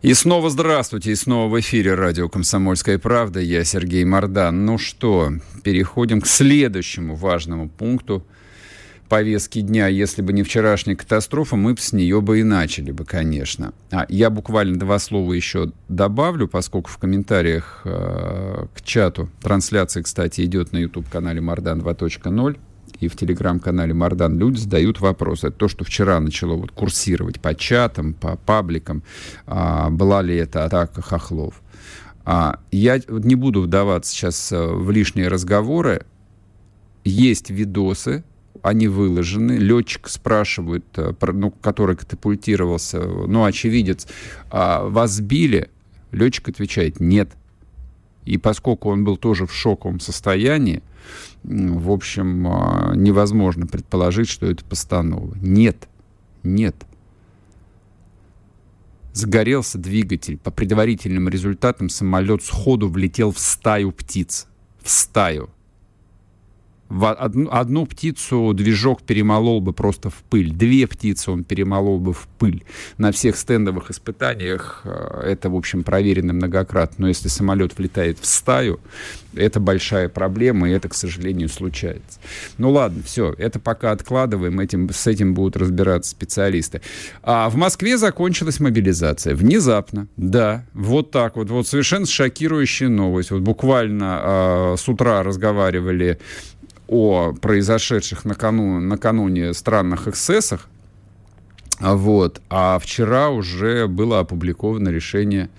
И 0.00 0.14
снова 0.14 0.48
здравствуйте, 0.48 1.12
и 1.12 1.14
снова 1.14 1.52
в 1.52 1.60
эфире 1.60 1.92
радио 1.92 2.30
«Комсомольская 2.30 2.98
правда». 2.98 3.40
Я 3.40 3.62
Сергей 3.62 4.06
Мардан. 4.06 4.64
Ну 4.64 4.78
что, 4.78 5.32
переходим 5.64 6.22
к 6.22 6.26
следующему 6.26 7.14
важному 7.14 7.68
пункту– 7.68 8.26
повестки 9.08 9.60
дня, 9.60 9.88
если 9.88 10.22
бы 10.22 10.32
не 10.32 10.42
вчерашняя 10.42 10.96
катастрофа, 10.96 11.56
мы 11.56 11.74
бы 11.74 11.80
с 11.80 11.92
нее 11.92 12.20
бы 12.20 12.40
и 12.40 12.42
начали 12.42 12.90
бы, 12.90 13.04
конечно. 13.04 13.72
А, 13.90 14.06
я 14.08 14.30
буквально 14.30 14.78
два 14.78 14.98
слова 14.98 15.32
еще 15.32 15.72
добавлю, 15.88 16.48
поскольку 16.48 16.90
в 16.90 16.98
комментариях 16.98 17.82
э, 17.84 18.66
к 18.74 18.82
чату 18.82 19.30
трансляция, 19.40 20.02
кстати, 20.02 20.42
идет 20.44 20.72
на 20.72 20.78
YouTube-канале 20.78 21.40
Мардан 21.40 21.80
2.0 21.80 22.58
и 23.00 23.08
в 23.08 23.16
телеграм-канале 23.16 23.94
Мардан 23.94 24.38
люди 24.38 24.58
задают 24.58 25.00
вопросы. 25.00 25.48
Это 25.48 25.56
то, 25.56 25.68
что 25.68 25.84
вчера 25.84 26.18
начало 26.20 26.54
вот 26.54 26.70
курсировать 26.70 27.40
по 27.40 27.54
чатам, 27.54 28.14
по 28.14 28.36
пабликам. 28.36 29.02
А, 29.46 29.90
была 29.90 30.22
ли 30.22 30.36
это 30.36 30.64
атака 30.64 31.02
хохлов? 31.02 31.62
А, 32.24 32.60
я 32.72 33.00
не 33.08 33.34
буду 33.34 33.62
вдаваться 33.62 34.12
сейчас 34.12 34.50
э, 34.52 34.66
в 34.66 34.90
лишние 34.90 35.28
разговоры. 35.28 36.06
Есть 37.04 37.50
видосы, 37.50 38.24
они 38.62 38.88
выложены. 38.88 39.52
Летчик 39.52 40.08
спрашивает, 40.08 40.84
э, 40.96 41.12
ну, 41.32 41.50
который 41.50 41.96
катапультировался, 41.96 43.00
ну, 43.00 43.44
очевидец, 43.44 44.06
а 44.50 44.84
вас 44.84 45.12
сбили? 45.12 45.70
Летчик 46.12 46.48
отвечает, 46.48 47.00
нет. 47.00 47.30
И 48.24 48.38
поскольку 48.38 48.90
он 48.90 49.04
был 49.04 49.16
тоже 49.16 49.46
в 49.46 49.52
шоковом 49.52 50.00
состоянии, 50.00 50.82
в 51.44 51.90
общем, 51.90 52.46
а, 52.48 52.92
невозможно 52.96 53.66
предположить, 53.66 54.28
что 54.28 54.46
это 54.46 54.64
постанова. 54.64 55.36
Нет, 55.40 55.88
нет. 56.42 56.74
Загорелся 59.12 59.78
двигатель. 59.78 60.38
По 60.38 60.50
предварительным 60.50 61.28
результатам 61.28 61.88
самолет 61.88 62.42
сходу 62.42 62.88
влетел 62.88 63.30
в 63.30 63.38
стаю 63.38 63.92
птиц. 63.92 64.48
В 64.82 64.90
стаю 64.90 65.50
в 66.88 67.12
одну, 67.12 67.48
одну 67.50 67.86
птицу 67.86 68.52
движок 68.54 69.02
перемолол 69.02 69.60
бы 69.60 69.72
просто 69.72 70.10
в 70.10 70.22
пыль, 70.28 70.52
две 70.52 70.86
птицы 70.86 71.30
он 71.30 71.44
перемолол 71.44 71.98
бы 71.98 72.12
в 72.12 72.28
пыль. 72.38 72.64
На 72.98 73.12
всех 73.12 73.36
стендовых 73.36 73.90
испытаниях 73.90 74.82
э, 74.84 75.22
это, 75.24 75.50
в 75.50 75.56
общем, 75.56 75.82
проверено 75.82 76.32
многократно. 76.32 76.96
Но 76.98 77.08
если 77.08 77.28
самолет 77.28 77.76
влетает 77.76 78.18
в 78.18 78.26
стаю, 78.26 78.80
это 79.34 79.60
большая 79.60 80.08
проблема, 80.08 80.68
и 80.68 80.72
это, 80.72 80.88
к 80.88 80.94
сожалению, 80.94 81.48
случается. 81.48 82.18
Ну 82.58 82.70
ладно, 82.70 83.02
все, 83.02 83.34
это 83.36 83.58
пока 83.60 83.92
откладываем, 83.92 84.58
этим, 84.60 84.88
с 84.90 85.06
этим 85.06 85.34
будут 85.34 85.56
разбираться 85.56 86.10
специалисты. 86.10 86.80
А 87.22 87.48
в 87.50 87.56
Москве 87.56 87.98
закончилась 87.98 88.60
мобилизация. 88.60 89.34
Внезапно, 89.34 90.08
да, 90.16 90.64
вот 90.72 91.10
так 91.10 91.36
вот, 91.36 91.50
вот 91.50 91.66
совершенно 91.66 92.06
шокирующая 92.06 92.88
новость. 92.88 93.30
Вот 93.30 93.42
буквально 93.42 94.20
э, 94.22 94.76
с 94.78 94.88
утра 94.88 95.22
разговаривали 95.22 96.18
о 96.88 97.32
произошедших 97.32 98.24
накануне, 98.24 98.80
накануне 98.80 99.54
странных 99.54 100.08
эксцессах, 100.08 100.68
вот, 101.80 102.40
а 102.48 102.78
вчера 102.78 103.30
уже 103.30 103.86
было 103.86 104.20
опубликовано 104.20 104.88
решение 104.88 105.50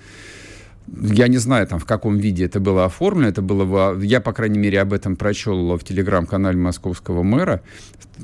я 0.87 1.27
не 1.27 1.37
знаю, 1.37 1.67
там, 1.67 1.79
в 1.79 1.85
каком 1.85 2.17
виде 2.17 2.45
это 2.45 2.59
было 2.59 2.85
оформлено. 2.85 3.29
Это 3.29 3.41
было, 3.41 3.99
я, 3.99 4.21
по 4.21 4.33
крайней 4.33 4.59
мере, 4.59 4.81
об 4.81 4.93
этом 4.93 5.15
прочел 5.15 5.75
в 5.77 5.83
телеграм-канале 5.83 6.57
московского 6.57 7.23
мэра. 7.23 7.61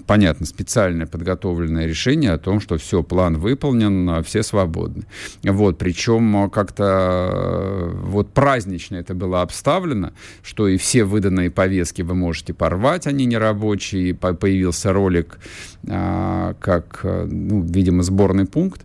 Понятно, 0.08 0.46
специальное 0.46 1.06
подготовленное 1.06 1.86
решение 1.86 2.32
о 2.32 2.38
том, 2.38 2.60
что 2.60 2.78
все, 2.78 3.04
план 3.04 3.38
выполнен, 3.38 4.24
все 4.24 4.42
свободны. 4.44 5.04
Вот, 5.44 5.78
причем 5.78 6.50
как-то 6.50 7.92
вот 8.02 8.34
празднично 8.34 8.96
это 8.96 9.14
было 9.14 9.42
обставлено, 9.42 10.12
что 10.42 10.68
и 10.68 10.78
все 10.78 11.04
выданные 11.04 11.52
повестки 11.52 12.02
вы 12.02 12.16
можете 12.16 12.54
порвать, 12.54 13.08
они 13.08 13.26
не 13.26 13.38
рабочие. 13.38 14.16
Появился 14.16 14.94
ролик 14.94 15.38
а, 15.88 16.56
как, 16.60 17.02
ну, 17.04 17.62
видимо, 17.62 18.04
сборный 18.04 18.46
пункт. 18.46 18.82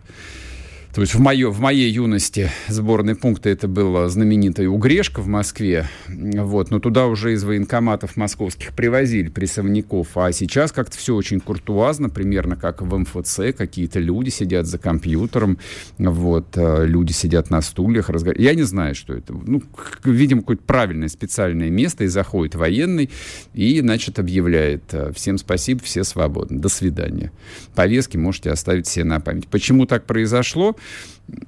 То 0.95 1.03
есть 1.03 1.15
в, 1.15 1.21
моё, 1.21 1.51
в 1.51 1.61
моей 1.61 1.91
юности 1.91 2.51
сборный 2.67 3.15
пункта 3.15 3.51
это 3.51 3.69
была 3.69 4.09
знаменитая 4.09 4.69
Угрешка 4.69 5.21
в 5.21 5.27
Москве. 5.27 5.87
Вот, 6.09 6.71
но 6.71 6.81
туда 6.81 7.07
уже 7.07 7.35
из 7.35 7.45
военкоматов 7.45 8.17
московских 8.17 8.73
привозили 8.73 9.29
прессовников. 9.29 10.17
А 10.17 10.33
сейчас 10.33 10.73
как-то 10.73 10.97
все 10.97 11.15
очень 11.15 11.41
куртуазно, 11.41 12.09
примерно 12.09 12.57
как 12.57 12.81
в 12.81 12.97
МФЦ. 12.97 13.55
Какие-то 13.57 14.01
люди 14.01 14.31
сидят 14.31 14.67
за 14.67 14.79
компьютером, 14.79 15.59
вот, 15.99 16.57
э, 16.57 16.87
люди 16.87 17.13
сидят 17.13 17.51
на 17.51 17.61
стульях. 17.61 18.09
Разговаривают. 18.09 18.49
Я 18.49 18.55
не 18.55 18.63
знаю, 18.63 18.95
что 18.95 19.15
это. 19.15 19.35
Ну, 19.35 19.63
видимо, 20.05 20.41
какое-то 20.41 20.63
правильное 20.65 21.09
специальное 21.09 21.71
место, 21.71 22.05
и 22.05 22.07
заходит 22.07 22.55
военный, 22.55 23.11
и, 23.53 23.81
значит, 23.81 24.19
объявляет 24.19 24.85
э, 24.93 25.13
всем 25.13 25.37
спасибо, 25.37 25.83
все 25.83 26.03
свободны. 26.03 26.59
До 26.59 26.71
свидания. 26.71 27.31
Повестки 27.75 28.17
можете 28.17 28.51
оставить 28.51 28.87
все 28.87 29.05
на 29.05 29.21
память. 29.21 29.49
Почему 29.49 29.85
так 29.85 30.07
произошло? 30.07 30.78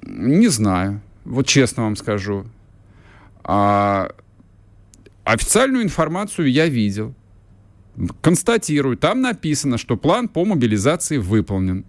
Не 0.03 0.47
знаю. 0.47 1.01
Вот 1.25 1.47
честно 1.47 1.83
вам 1.83 1.95
скажу. 1.95 2.45
А 3.43 4.11
официальную 5.23 5.83
информацию 5.83 6.51
я 6.51 6.67
видел. 6.67 7.13
Констатирую. 8.21 8.97
Там 8.97 9.21
написано, 9.21 9.77
что 9.77 9.97
план 9.97 10.27
по 10.27 10.45
мобилизации 10.45 11.17
выполнен. 11.17 11.85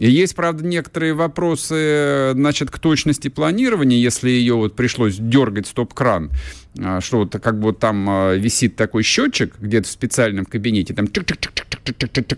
И 0.00 0.10
есть, 0.10 0.34
правда, 0.34 0.64
некоторые 0.64 1.12
вопросы, 1.12 2.32
значит, 2.32 2.70
к 2.70 2.78
точности 2.78 3.28
планирования, 3.28 3.98
если 3.98 4.30
ее 4.30 4.54
вот 4.54 4.74
пришлось 4.74 5.16
дергать 5.16 5.66
стоп-кран, 5.66 6.30
а, 6.78 7.02
что 7.02 7.18
вот 7.18 7.32
как 7.32 7.60
бы 7.60 7.74
там 7.74 8.08
а, 8.08 8.34
висит 8.34 8.76
такой 8.76 9.02
счетчик 9.02 9.56
где-то 9.60 9.86
в 9.86 9.90
специальном 9.90 10.46
кабинете, 10.46 10.94
там 10.94 11.04
чик-чик-чик-чик 11.04 11.69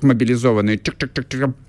мобилизованные, 0.02 0.80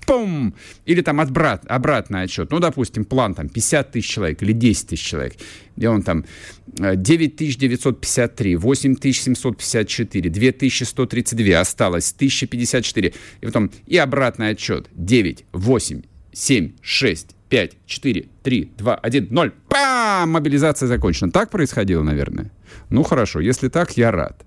пум! 0.06 0.54
Или 0.86 1.02
там 1.02 1.20
обрат, 1.20 1.64
обратный 1.66 2.22
отчет. 2.22 2.50
Ну, 2.50 2.60
допустим, 2.60 3.04
план 3.04 3.34
там 3.34 3.48
50 3.48 3.92
тысяч 3.92 4.08
человек 4.08 4.42
или 4.42 4.52
10 4.52 4.88
тысяч 4.88 5.04
человек. 5.04 5.34
И 5.76 5.86
он 5.86 6.02
там 6.02 6.24
9953, 6.66 8.56
8754, 8.56 10.30
2132, 10.30 11.60
осталось 11.60 12.12
1054. 12.12 13.12
И 13.40 13.46
потом 13.46 13.70
и 13.86 13.96
обратный 13.96 14.50
отчет 14.50 14.88
9, 14.92 15.44
8, 15.52 16.02
7, 16.32 16.72
6, 16.82 17.26
5, 17.48 17.72
4, 17.86 18.24
3, 18.42 18.70
2, 18.78 18.94
1, 18.94 19.28
0. 19.30 19.52
Пам! 19.68 20.30
Мобилизация 20.30 20.86
закончена. 20.88 21.30
Так 21.30 21.50
происходило, 21.50 22.02
наверное? 22.02 22.50
Ну, 22.90 23.02
хорошо. 23.02 23.40
Если 23.40 23.68
так, 23.68 23.96
я 23.96 24.10
рад. 24.10 24.44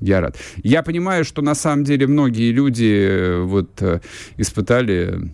Я 0.00 0.20
рад. 0.20 0.36
Я 0.62 0.82
понимаю, 0.82 1.24
что 1.24 1.42
на 1.42 1.54
самом 1.54 1.84
деле 1.84 2.06
многие 2.06 2.52
люди 2.52 3.06
э, 3.08 3.42
вот 3.42 3.82
э, 3.82 4.00
испытали 4.36 5.32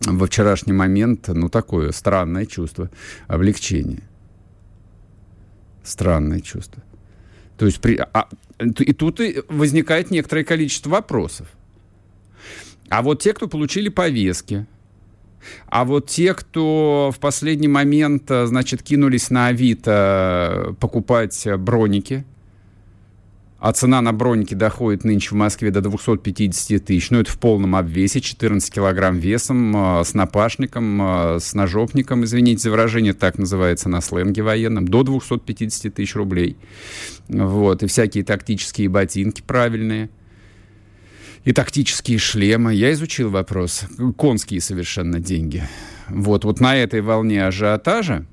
во 0.00 0.26
вчерашний 0.26 0.72
момент, 0.72 1.28
ну, 1.28 1.48
такое 1.48 1.92
странное 1.92 2.46
чувство 2.46 2.90
облегчения. 3.26 4.02
Странное 5.82 6.40
чувство. 6.40 6.82
То 7.56 7.66
есть 7.66 7.80
при, 7.80 7.96
а, 7.96 8.28
и 8.58 8.92
тут 8.92 9.20
возникает 9.48 10.10
некоторое 10.10 10.44
количество 10.44 10.90
вопросов. 10.90 11.48
А 12.90 13.02
вот 13.02 13.22
те, 13.22 13.32
кто 13.32 13.48
получили 13.48 13.88
повестки, 13.88 14.66
а 15.66 15.84
вот 15.84 16.08
те, 16.08 16.34
кто 16.34 17.10
в 17.14 17.18
последний 17.18 17.68
момент, 17.68 18.30
э, 18.30 18.46
значит, 18.46 18.82
кинулись 18.82 19.30
на 19.30 19.46
Авито 19.46 20.76
покупать 20.78 21.46
броники, 21.58 22.24
а 23.58 23.72
цена 23.72 24.00
на 24.00 24.12
броники 24.12 24.54
доходит 24.54 25.04
нынче 25.04 25.30
в 25.30 25.32
Москве 25.32 25.70
до 25.70 25.80
250 25.80 26.84
тысяч. 26.84 27.10
Ну, 27.10 27.18
это 27.18 27.32
в 27.32 27.38
полном 27.38 27.74
обвесе, 27.74 28.20
14 28.20 28.72
килограмм 28.72 29.18
весом, 29.18 29.76
э, 29.76 30.04
с 30.04 30.14
напашником, 30.14 31.02
э, 31.02 31.40
с 31.40 31.54
ножопником, 31.54 32.24
извините 32.24 32.62
за 32.62 32.70
выражение, 32.70 33.14
так 33.14 33.36
называется 33.36 33.88
на 33.88 34.00
сленге 34.00 34.42
военном, 34.42 34.86
до 34.86 35.02
250 35.02 35.94
тысяч 35.94 36.14
рублей. 36.14 36.56
Вот, 37.28 37.82
и 37.82 37.86
всякие 37.88 38.22
тактические 38.22 38.88
ботинки 38.88 39.42
правильные 39.42 40.10
и 41.44 41.52
тактические 41.52 42.18
шлемы. 42.18 42.74
Я 42.74 42.92
изучил 42.92 43.30
вопрос. 43.30 43.86
Конские 44.16 44.60
совершенно 44.60 45.18
деньги. 45.18 45.64
Вот, 46.08 46.44
вот 46.44 46.60
на 46.60 46.76
этой 46.76 47.00
волне 47.00 47.44
ажиотажа, 47.44 48.24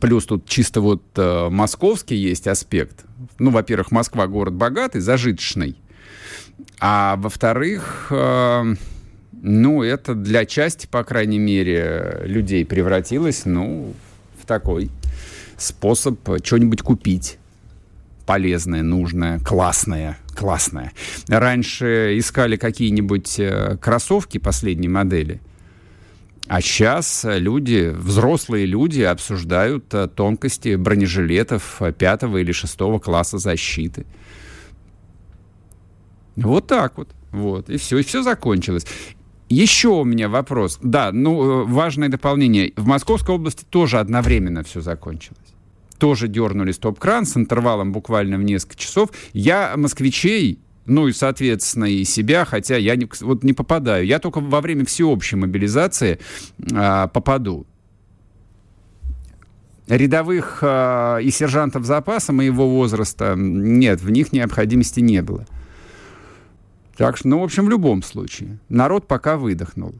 плюс 0.00 0.26
тут 0.26 0.48
чисто 0.48 0.80
вот 0.80 1.02
э, 1.16 1.48
московский 1.50 2.16
есть 2.16 2.46
аспект. 2.46 3.04
Ну, 3.38 3.50
во-первых, 3.50 3.90
Москва 3.90 4.26
город 4.26 4.54
богатый, 4.54 5.00
зажиточный. 5.00 5.76
А 6.80 7.16
во-вторых, 7.16 8.08
э, 8.10 8.74
ну, 9.42 9.82
это 9.82 10.14
для 10.14 10.46
части, 10.46 10.86
по 10.86 11.04
крайней 11.04 11.38
мере, 11.38 12.22
людей 12.24 12.64
превратилось, 12.64 13.44
ну, 13.44 13.92
в 14.40 14.46
такой 14.46 14.90
способ 15.56 16.18
что-нибудь 16.42 16.82
купить 16.82 17.38
полезное, 18.26 18.82
нужное, 18.82 19.38
классное, 19.40 20.18
классное. 20.34 20.92
Раньше 21.28 22.18
искали 22.18 22.56
какие-нибудь 22.56 23.38
э, 23.38 23.76
кроссовки 23.80 24.38
последней 24.38 24.88
модели, 24.88 25.40
а 26.46 26.60
сейчас 26.60 27.24
люди, 27.24 27.92
взрослые 27.94 28.66
люди, 28.66 29.02
обсуждают 29.02 29.92
э, 29.94 30.08
тонкости 30.08 30.76
бронежилетов 30.76 31.80
пятого 31.98 32.38
или 32.38 32.52
шестого 32.52 32.98
класса 32.98 33.38
защиты. 33.38 34.04
Вот 36.36 36.66
так 36.66 36.98
вот. 36.98 37.08
Вот. 37.30 37.70
И 37.70 37.76
все, 37.78 37.98
и 37.98 38.02
все 38.02 38.22
закончилось. 38.22 38.86
Еще 39.48 39.88
у 39.88 40.04
меня 40.04 40.28
вопрос. 40.28 40.78
Да, 40.82 41.12
ну, 41.12 41.62
э, 41.62 41.64
важное 41.64 42.08
дополнение. 42.08 42.72
В 42.76 42.86
Московской 42.86 43.34
области 43.34 43.64
тоже 43.64 43.98
одновременно 43.98 44.62
все 44.62 44.80
закончилось 44.80 45.38
тоже 45.98 46.28
дернули 46.28 46.72
стоп-кран 46.72 47.24
с 47.24 47.36
интервалом 47.36 47.92
буквально 47.92 48.36
в 48.36 48.42
несколько 48.42 48.76
часов. 48.76 49.08
Я 49.32 49.72
москвичей 49.76 50.58
ну 50.86 51.08
и, 51.08 51.12
соответственно, 51.12 51.86
и 51.86 52.04
себя, 52.04 52.44
хотя 52.44 52.76
я 52.76 52.96
не, 52.96 53.08
вот 53.20 53.42
не 53.42 53.52
попадаю. 53.52 54.06
Я 54.06 54.18
только 54.18 54.40
во 54.40 54.60
время 54.60 54.84
всеобщей 54.84 55.36
мобилизации 55.36 56.18
а, 56.72 57.08
попаду. 57.08 57.66
Рядовых 59.86 60.58
а, 60.62 61.18
и 61.18 61.30
сержантов 61.30 61.84
запаса 61.84 62.32
моего 62.32 62.68
возраста 62.68 63.34
нет, 63.36 64.02
в 64.02 64.10
них 64.10 64.32
необходимости 64.32 65.00
не 65.00 65.22
было. 65.22 65.46
Так 66.96 67.16
что, 67.16 67.28
ну, 67.28 67.40
в 67.40 67.44
общем, 67.44 67.66
в 67.66 67.70
любом 67.70 68.02
случае, 68.02 68.58
народ 68.68 69.08
пока 69.08 69.36
выдохнул. 69.36 69.94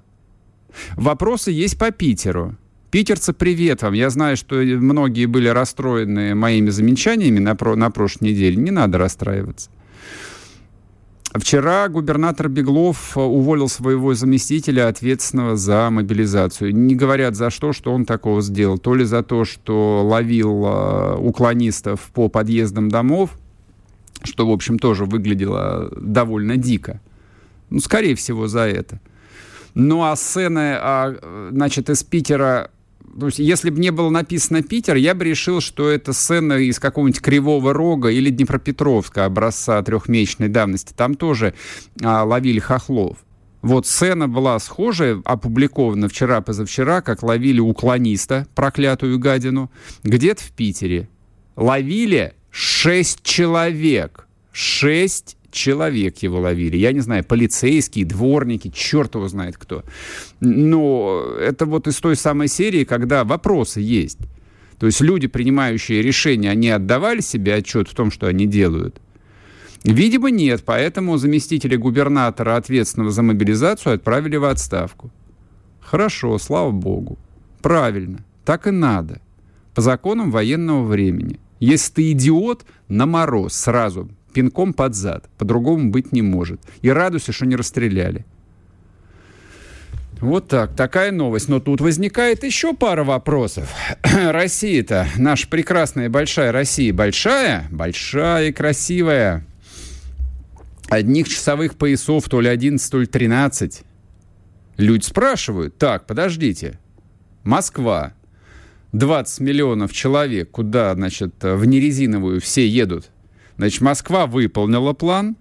Вопросы 0.96 1.50
есть 1.50 1.78
по 1.78 1.90
Питеру. 1.90 2.56
Питерцы, 2.90 3.32
привет 3.32 3.82
вам. 3.82 3.92
Я 3.94 4.10
знаю, 4.10 4.36
что 4.36 4.56
многие 4.56 5.26
были 5.26 5.48
расстроены 5.48 6.34
моими 6.36 6.70
замечаниями 6.70 7.40
на, 7.40 7.56
про, 7.56 7.74
на 7.74 7.90
прошлой 7.90 8.28
неделе. 8.28 8.56
Не 8.56 8.70
надо 8.70 8.98
расстраиваться. 8.98 9.70
Вчера 11.34 11.88
губернатор 11.88 12.48
Беглов 12.48 13.16
уволил 13.16 13.68
своего 13.68 14.14
заместителя, 14.14 14.86
ответственного 14.86 15.56
за 15.56 15.90
мобилизацию. 15.90 16.72
Не 16.72 16.94
говорят 16.94 17.34
за 17.34 17.50
что, 17.50 17.72
что 17.72 17.92
он 17.92 18.04
такого 18.04 18.40
сделал. 18.40 18.78
То 18.78 18.94
ли 18.94 19.04
за 19.04 19.24
то, 19.24 19.44
что 19.44 20.06
ловил 20.06 20.64
э, 20.64 21.16
уклонистов 21.16 22.00
по 22.14 22.28
подъездам 22.28 22.88
домов, 22.88 23.30
что, 24.22 24.46
в 24.46 24.52
общем, 24.52 24.78
тоже 24.78 25.06
выглядело 25.06 25.92
довольно 25.96 26.56
дико. 26.56 27.00
Ну, 27.68 27.80
скорее 27.80 28.14
всего, 28.14 28.46
за 28.46 28.60
это. 28.60 29.00
Ну, 29.74 30.04
а 30.04 30.14
сцены, 30.14 30.76
а, 30.78 31.50
значит, 31.50 31.90
из 31.90 32.04
Питера 32.04 32.70
то 33.18 33.26
есть, 33.26 33.38
если 33.38 33.70
бы 33.70 33.80
не 33.80 33.90
было 33.90 34.10
написано 34.10 34.62
Питер, 34.62 34.96
я 34.96 35.14
бы 35.14 35.24
решил, 35.24 35.60
что 35.60 35.88
это 35.88 36.12
сцена 36.12 36.54
из 36.54 36.78
какого-нибудь 36.78 37.20
Кривого 37.20 37.72
Рога 37.72 38.10
или 38.10 38.30
Днепропетровска 38.30 39.24
образца 39.24 39.80
трехмесячной 39.82 40.48
давности. 40.48 40.92
Там 40.96 41.14
тоже 41.14 41.54
а, 42.02 42.24
ловили 42.24 42.58
хохлов. 42.58 43.18
Вот 43.62 43.86
сцена 43.86 44.28
была 44.28 44.58
схожая, 44.58 45.22
опубликована 45.24 46.08
вчера-позавчера, 46.08 47.00
как 47.00 47.22
ловили 47.22 47.60
уклониста, 47.60 48.46
проклятую 48.54 49.18
гадину, 49.18 49.70
где-то 50.02 50.42
в 50.42 50.50
Питере. 50.52 51.08
Ловили 51.56 52.34
шесть 52.50 53.22
человек. 53.22 54.26
Шесть 54.52 55.33
человек 55.54 56.18
его 56.18 56.40
ловили. 56.40 56.76
Я 56.76 56.92
не 56.92 57.00
знаю, 57.00 57.24
полицейские, 57.24 58.04
дворники, 58.04 58.70
черт 58.74 59.14
его 59.14 59.28
знает 59.28 59.56
кто. 59.56 59.84
Но 60.40 61.24
это 61.40 61.64
вот 61.64 61.86
из 61.86 61.96
той 61.96 62.16
самой 62.16 62.48
серии, 62.48 62.84
когда 62.84 63.24
вопросы 63.24 63.80
есть. 63.80 64.18
То 64.78 64.86
есть 64.86 65.00
люди, 65.00 65.28
принимающие 65.28 66.02
решения, 66.02 66.50
они 66.50 66.68
отдавали 66.68 67.20
себе 67.20 67.54
отчет 67.54 67.88
в 67.88 67.94
том, 67.94 68.10
что 68.10 68.26
они 68.26 68.46
делают? 68.46 69.00
Видимо, 69.84 70.30
нет, 70.30 70.62
поэтому 70.64 71.18
заместителя 71.18 71.78
губернатора, 71.78 72.56
ответственного 72.56 73.10
за 73.10 73.22
мобилизацию, 73.22 73.94
отправили 73.94 74.36
в 74.36 74.44
отставку. 74.44 75.10
Хорошо, 75.80 76.38
слава 76.38 76.70
богу. 76.70 77.18
Правильно, 77.62 78.24
так 78.44 78.66
и 78.66 78.70
надо. 78.70 79.20
По 79.74 79.82
законам 79.82 80.30
военного 80.30 80.84
времени. 80.84 81.38
Если 81.60 81.92
ты 81.92 82.12
идиот, 82.12 82.64
на 82.88 83.06
мороз 83.06 83.54
сразу 83.54 84.08
пинком 84.34 84.74
под 84.74 84.94
зад. 84.94 85.28
По-другому 85.38 85.90
быть 85.90 86.12
не 86.12 86.20
может. 86.20 86.60
И 86.82 86.90
радуйся, 86.90 87.32
что 87.32 87.46
не 87.46 87.56
расстреляли. 87.56 88.26
Вот 90.20 90.48
так, 90.48 90.74
такая 90.74 91.12
новость. 91.12 91.48
Но 91.48 91.60
тут 91.60 91.80
возникает 91.80 92.44
еще 92.44 92.74
пара 92.74 93.04
вопросов. 93.04 93.72
Россия-то, 94.02 95.06
наша 95.16 95.48
прекрасная 95.48 96.08
большая 96.08 96.52
Россия, 96.52 96.92
большая, 96.92 97.66
большая 97.70 98.48
и 98.48 98.52
красивая. 98.52 99.46
Одних 100.88 101.28
часовых 101.28 101.76
поясов 101.76 102.28
то 102.28 102.40
ли 102.40 102.48
11, 102.48 102.90
то 102.90 103.00
ли 103.00 103.06
13. 103.06 103.82
Люди 104.76 105.04
спрашивают, 105.04 105.78
так, 105.78 106.06
подождите, 106.06 106.78
Москва, 107.44 108.12
20 108.92 109.40
миллионов 109.40 109.92
человек, 109.92 110.50
куда, 110.50 110.94
значит, 110.94 111.34
в 111.42 111.64
нерезиновую 111.64 112.40
все 112.40 112.66
едут? 112.66 113.10
Значит, 113.56 113.82
Москва 113.82 114.26
выполнила 114.26 114.92
план, 114.92 115.36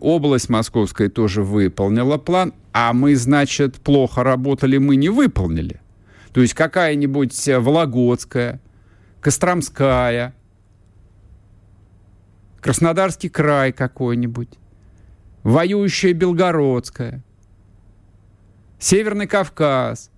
область 0.00 0.48
Московская 0.48 1.08
тоже 1.08 1.42
выполнила 1.42 2.16
план, 2.16 2.54
а 2.72 2.92
мы, 2.92 3.16
значит, 3.16 3.76
плохо 3.76 4.22
работали, 4.22 4.78
мы 4.78 4.96
не 4.96 5.08
выполнили. 5.08 5.80
То 6.32 6.40
есть 6.40 6.54
какая-нибудь 6.54 7.48
Вологодская, 7.48 8.60
Костромская, 9.20 10.34
Краснодарский 12.60 13.28
край 13.28 13.72
какой-нибудь, 13.72 14.50
воюющая 15.42 16.12
Белгородская, 16.12 17.22
Северный 18.78 19.26
Кавказ, 19.26 20.10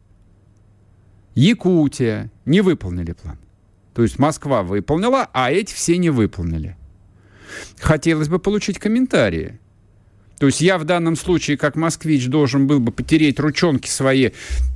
Якутия 1.34 2.30
не 2.46 2.60
выполнили 2.60 3.12
план. 3.12 3.38
То 3.98 4.04
есть 4.04 4.20
Москва 4.20 4.62
выполнила, 4.62 5.28
а 5.32 5.50
эти 5.50 5.74
все 5.74 5.98
не 5.98 6.10
выполнили. 6.10 6.76
Хотелось 7.80 8.28
бы 8.28 8.38
получить 8.38 8.78
комментарии. 8.78 9.58
То 10.38 10.46
есть 10.46 10.60
я 10.60 10.78
в 10.78 10.84
данном 10.84 11.16
случае, 11.16 11.56
как 11.56 11.74
москвич, 11.74 12.28
должен 12.28 12.68
был 12.68 12.78
бы 12.78 12.92
потереть 12.92 13.40
ручонки 13.40 13.88
свои 13.88 14.30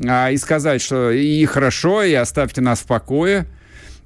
а, 0.04 0.32
и 0.32 0.36
сказать, 0.38 0.82
что 0.82 1.12
и 1.12 1.44
хорошо, 1.44 2.02
и 2.02 2.12
оставьте 2.14 2.62
нас 2.62 2.80
в 2.80 2.86
покое. 2.86 3.46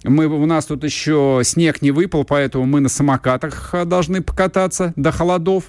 Мы, 0.04 0.26
у 0.26 0.44
нас 0.44 0.66
тут 0.66 0.84
еще 0.84 1.40
снег 1.44 1.80
не 1.80 1.92
выпал, 1.92 2.26
поэтому 2.26 2.66
мы 2.66 2.80
на 2.80 2.90
самокатах 2.90 3.70
а, 3.72 3.86
должны 3.86 4.22
покататься 4.22 4.92
до 4.96 5.12
холодов. 5.12 5.64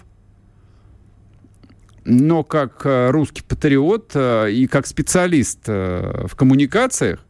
Но 2.03 2.43
как 2.43 2.81
а, 2.83 3.13
русский 3.13 3.43
патриот 3.43 4.11
а, 4.13 4.47
и 4.47 4.67
как 4.67 4.85
специалист 4.87 5.65
в 5.65 6.35
коммуникациях 6.35 7.23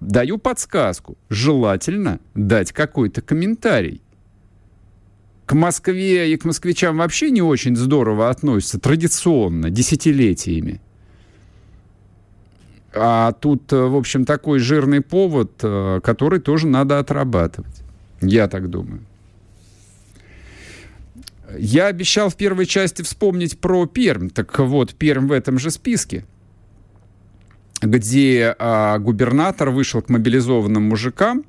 даю 0.00 0.38
подсказку. 0.38 1.16
Желательно 1.28 2.20
дать 2.34 2.72
какой-то 2.72 3.22
комментарий 3.22 4.02
к 5.46 5.54
Москве 5.54 6.32
и 6.32 6.36
к 6.36 6.44
москвичам 6.44 6.98
вообще 6.98 7.30
не 7.30 7.40
очень 7.40 7.74
здорово 7.74 8.28
относятся 8.28 8.78
традиционно, 8.78 9.70
десятилетиями. 9.70 10.80
А 12.94 13.32
тут, 13.32 13.72
э, 13.72 13.76
в 13.76 13.96
общем, 13.96 14.24
такой 14.24 14.58
жирный 14.58 15.00
повод, 15.00 15.52
э, 15.62 16.00
который 16.02 16.40
тоже 16.40 16.66
надо 16.66 16.98
отрабатывать. 16.98 17.82
Я 18.20 18.48
так 18.48 18.68
думаю. 18.68 19.00
Я 21.56 21.86
обещал 21.86 22.28
в 22.28 22.36
первой 22.36 22.66
части 22.66 23.00
вспомнить 23.00 23.58
про 23.58 23.86
Пермь. 23.86 24.28
Так 24.28 24.58
вот, 24.58 24.94
Пермь 24.94 25.28
в 25.28 25.32
этом 25.32 25.58
же 25.58 25.70
списке, 25.70 26.24
где 27.80 28.54
а, 28.58 28.98
губернатор 28.98 29.70
вышел 29.70 30.02
к 30.02 30.08
мобилизованным 30.08 30.82
мужикам 30.82 31.44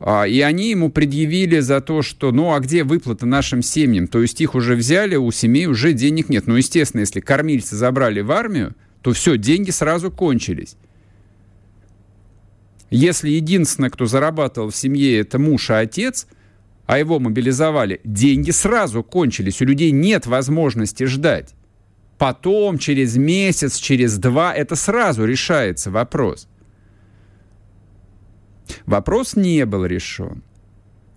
а, 0.00 0.24
и 0.24 0.40
они 0.40 0.70
ему 0.70 0.90
предъявили 0.90 1.58
за 1.60 1.80
то, 1.80 2.02
что, 2.02 2.30
ну, 2.30 2.54
а 2.54 2.60
где 2.60 2.84
выплата 2.84 3.26
нашим 3.26 3.62
семьям? 3.62 4.06
То 4.06 4.22
есть 4.22 4.40
их 4.40 4.54
уже 4.54 4.76
взяли, 4.76 5.16
у 5.16 5.30
семей 5.32 5.66
уже 5.66 5.92
денег 5.92 6.28
нет. 6.28 6.46
Ну, 6.46 6.56
естественно, 6.56 7.00
если 7.00 7.20
кормильцы 7.20 7.76
забрали 7.76 8.20
в 8.20 8.30
армию, 8.30 8.74
то 9.02 9.12
все, 9.12 9.36
деньги 9.36 9.70
сразу 9.70 10.10
кончились. 10.10 10.76
Если 12.90 13.30
единственное, 13.30 13.90
кто 13.90 14.06
зарабатывал 14.06 14.70
в 14.70 14.76
семье, 14.76 15.18
это 15.18 15.38
муж 15.38 15.70
и 15.70 15.74
отец, 15.74 16.26
а 16.86 16.98
его 16.98 17.18
мобилизовали, 17.18 18.00
деньги 18.04 18.50
сразу 18.50 19.02
кончились. 19.02 19.60
У 19.60 19.64
людей 19.64 19.90
нет 19.90 20.26
возможности 20.26 21.04
ждать. 21.04 21.54
Потом, 22.18 22.78
через 22.78 23.16
месяц, 23.16 23.76
через 23.76 24.18
два, 24.18 24.52
это 24.52 24.74
сразу 24.74 25.24
решается 25.24 25.90
вопрос. 25.90 26.48
Вопрос 28.86 29.36
не 29.36 29.64
был 29.64 29.86
решен. 29.86 30.42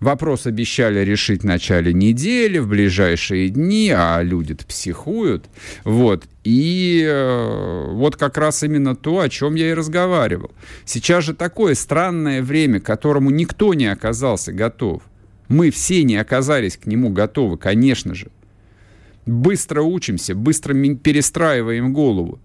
Вопрос 0.02 0.46
обещали 0.46 0.98
решить 1.04 1.42
в 1.42 1.46
начале 1.46 1.92
недели, 1.92 2.58
в 2.58 2.66
ближайшие 2.66 3.50
дни, 3.50 3.92
а 3.94 4.20
люди-то 4.20 4.66
психуют. 4.66 5.46
Вот. 5.84 6.24
И 6.42 7.04
э, 7.06 7.86
вот 7.92 8.16
как 8.16 8.36
раз 8.36 8.64
именно 8.64 8.96
то, 8.96 9.20
о 9.20 9.28
чем 9.28 9.54
я 9.54 9.70
и 9.70 9.74
разговаривал. 9.74 10.50
Сейчас 10.84 11.22
же 11.22 11.34
такое 11.34 11.74
странное 11.74 12.42
время, 12.42 12.80
к 12.80 12.84
которому 12.84 13.30
никто 13.30 13.74
не 13.74 13.86
оказался 13.86 14.52
готов. 14.52 15.02
Мы 15.46 15.70
все 15.70 16.02
не 16.02 16.16
оказались 16.16 16.76
к 16.76 16.86
нему 16.86 17.10
готовы, 17.10 17.56
конечно 17.56 18.12
же. 18.12 18.28
Быстро 19.26 19.82
учимся, 19.82 20.34
быстро 20.34 20.74
перестраиваем 20.96 21.92
голову. 21.92 22.40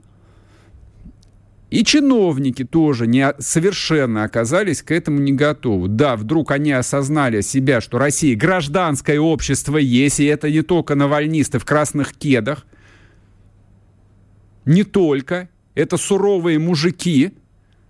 И 1.69 1.83
чиновники 1.83 2.63
тоже 2.63 3.07
не, 3.07 3.33
совершенно 3.39 4.23
оказались 4.23 4.81
к 4.81 4.91
этому 4.91 5.19
не 5.19 5.33
готовы. 5.33 5.89
Да, 5.89 6.15
вдруг 6.15 6.51
они 6.51 6.71
осознали 6.71 7.41
себя, 7.41 7.81
что 7.81 7.97
Россия 7.97 8.37
гражданское 8.37 9.19
общество 9.19 9.77
есть, 9.77 10.21
и 10.21 10.25
это 10.25 10.49
не 10.49 10.61
только 10.61 10.95
навальнисты 10.95 11.59
в 11.59 11.65
красных 11.65 12.13
кедах, 12.13 12.65
не 14.63 14.83
только, 14.83 15.49
это 15.75 15.97
суровые 15.97 16.59
мужики, 16.59 17.33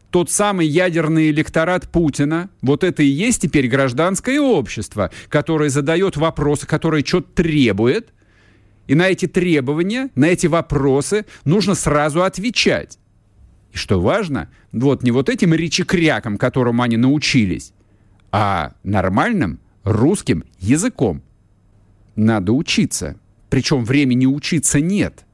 тот 0.09 0.31
самый 0.31 0.67
ядерный 0.67 1.29
электорат 1.29 1.87
Путина, 1.89 2.49
вот 2.61 2.83
это 2.83 3.03
и 3.03 3.07
есть 3.07 3.43
теперь 3.43 3.67
гражданское 3.67 4.39
общество, 4.39 5.11
которое 5.29 5.69
задает 5.69 6.17
вопросы, 6.17 6.65
которое 6.65 7.03
что-то 7.03 7.43
требует, 7.43 8.09
и 8.87 8.95
на 8.95 9.09
эти 9.09 9.27
требования, 9.27 10.09
на 10.15 10.25
эти 10.25 10.47
вопросы 10.47 11.25
нужно 11.45 11.75
сразу 11.75 12.23
отвечать. 12.23 12.97
И 13.73 13.77
что 13.77 13.99
важно, 13.99 14.49
вот 14.71 15.03
не 15.03 15.11
вот 15.11 15.29
этим 15.29 15.53
речекряком, 15.53 16.37
которому 16.37 16.81
они 16.81 16.97
научились, 16.97 17.73
а 18.31 18.73
нормальным 18.83 19.59
русским 19.83 20.43
языком. 20.59 21.21
Надо 22.15 22.53
учиться. 22.53 23.17
Причем 23.49 23.85
времени 23.85 24.25
учиться 24.25 24.79
нет. 24.79 25.25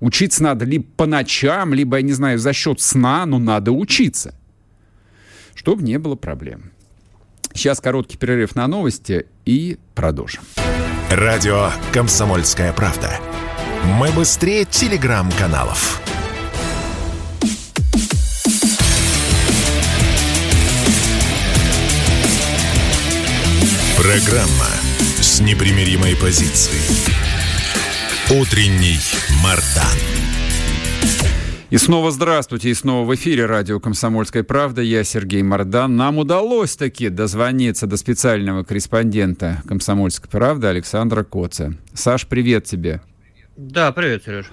Учиться 0.00 0.42
надо 0.42 0.64
либо 0.64 0.84
по 0.96 1.06
ночам, 1.06 1.74
либо, 1.74 1.96
я 1.96 2.02
не 2.02 2.12
знаю, 2.12 2.38
за 2.38 2.52
счет 2.52 2.80
сна, 2.80 3.26
но 3.26 3.38
надо 3.38 3.72
учиться. 3.72 4.34
Чтобы 5.54 5.82
не 5.82 5.98
было 5.98 6.14
проблем. 6.14 6.70
Сейчас 7.52 7.80
короткий 7.80 8.16
перерыв 8.16 8.54
на 8.54 8.68
новости 8.68 9.26
и 9.44 9.78
продолжим. 9.94 10.42
Радио 11.10 11.70
«Комсомольская 11.90 12.70
правда». 12.74 13.10
Мы 13.82 14.10
быстрее 14.10 14.66
телеграм-каналов. 14.66 16.02
Программа 23.96 24.66
с 25.18 25.40
непримиримой 25.40 26.14
позицией. 26.14 26.84
Утренний 28.28 29.00
Мардан. 29.42 30.27
И 31.70 31.76
снова 31.76 32.10
здравствуйте, 32.10 32.70
и 32.70 32.74
снова 32.74 33.06
в 33.06 33.14
эфире 33.14 33.44
радио 33.44 33.78
«Комсомольская 33.78 34.42
правда». 34.42 34.80
Я 34.80 35.04
Сергей 35.04 35.42
Мордан. 35.42 35.96
Нам 35.96 36.16
удалось 36.16 36.76
таки 36.76 37.10
дозвониться 37.10 37.86
до 37.86 37.98
специального 37.98 38.64
корреспондента 38.64 39.62
«Комсомольской 39.68 40.30
правды» 40.30 40.66
Александра 40.68 41.24
Коца. 41.24 41.74
Саш, 41.92 42.26
привет 42.26 42.64
тебе. 42.64 43.02
Да, 43.58 43.92
привет, 43.92 44.24
Сереж. 44.24 44.46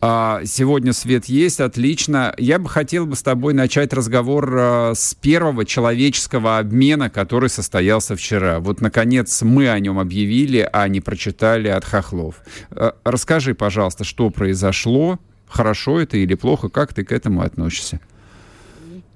А, 0.00 0.40
сегодня 0.46 0.94
свет 0.94 1.26
есть, 1.26 1.60
отлично. 1.60 2.34
Я 2.38 2.58
бы 2.58 2.70
хотел 2.70 3.04
бы 3.04 3.16
с 3.16 3.22
тобой 3.22 3.52
начать 3.52 3.92
разговор 3.92 4.56
а, 4.58 4.92
с 4.94 5.12
первого 5.12 5.66
человеческого 5.66 6.56
обмена, 6.56 7.10
который 7.10 7.50
состоялся 7.50 8.16
вчера. 8.16 8.60
Вот, 8.60 8.80
наконец, 8.80 9.42
мы 9.42 9.68
о 9.68 9.78
нем 9.78 9.98
объявили, 9.98 10.66
а 10.72 10.88
не 10.88 11.02
прочитали 11.02 11.68
от 11.68 11.84
хохлов. 11.84 12.36
А, 12.70 12.94
расскажи, 13.04 13.54
пожалуйста, 13.54 14.04
что 14.04 14.30
произошло, 14.30 15.18
хорошо 15.48 16.00
это 16.00 16.16
или 16.16 16.34
плохо, 16.34 16.68
как 16.68 16.92
ты 16.92 17.04
к 17.04 17.12
этому 17.12 17.42
относишься? 17.42 18.00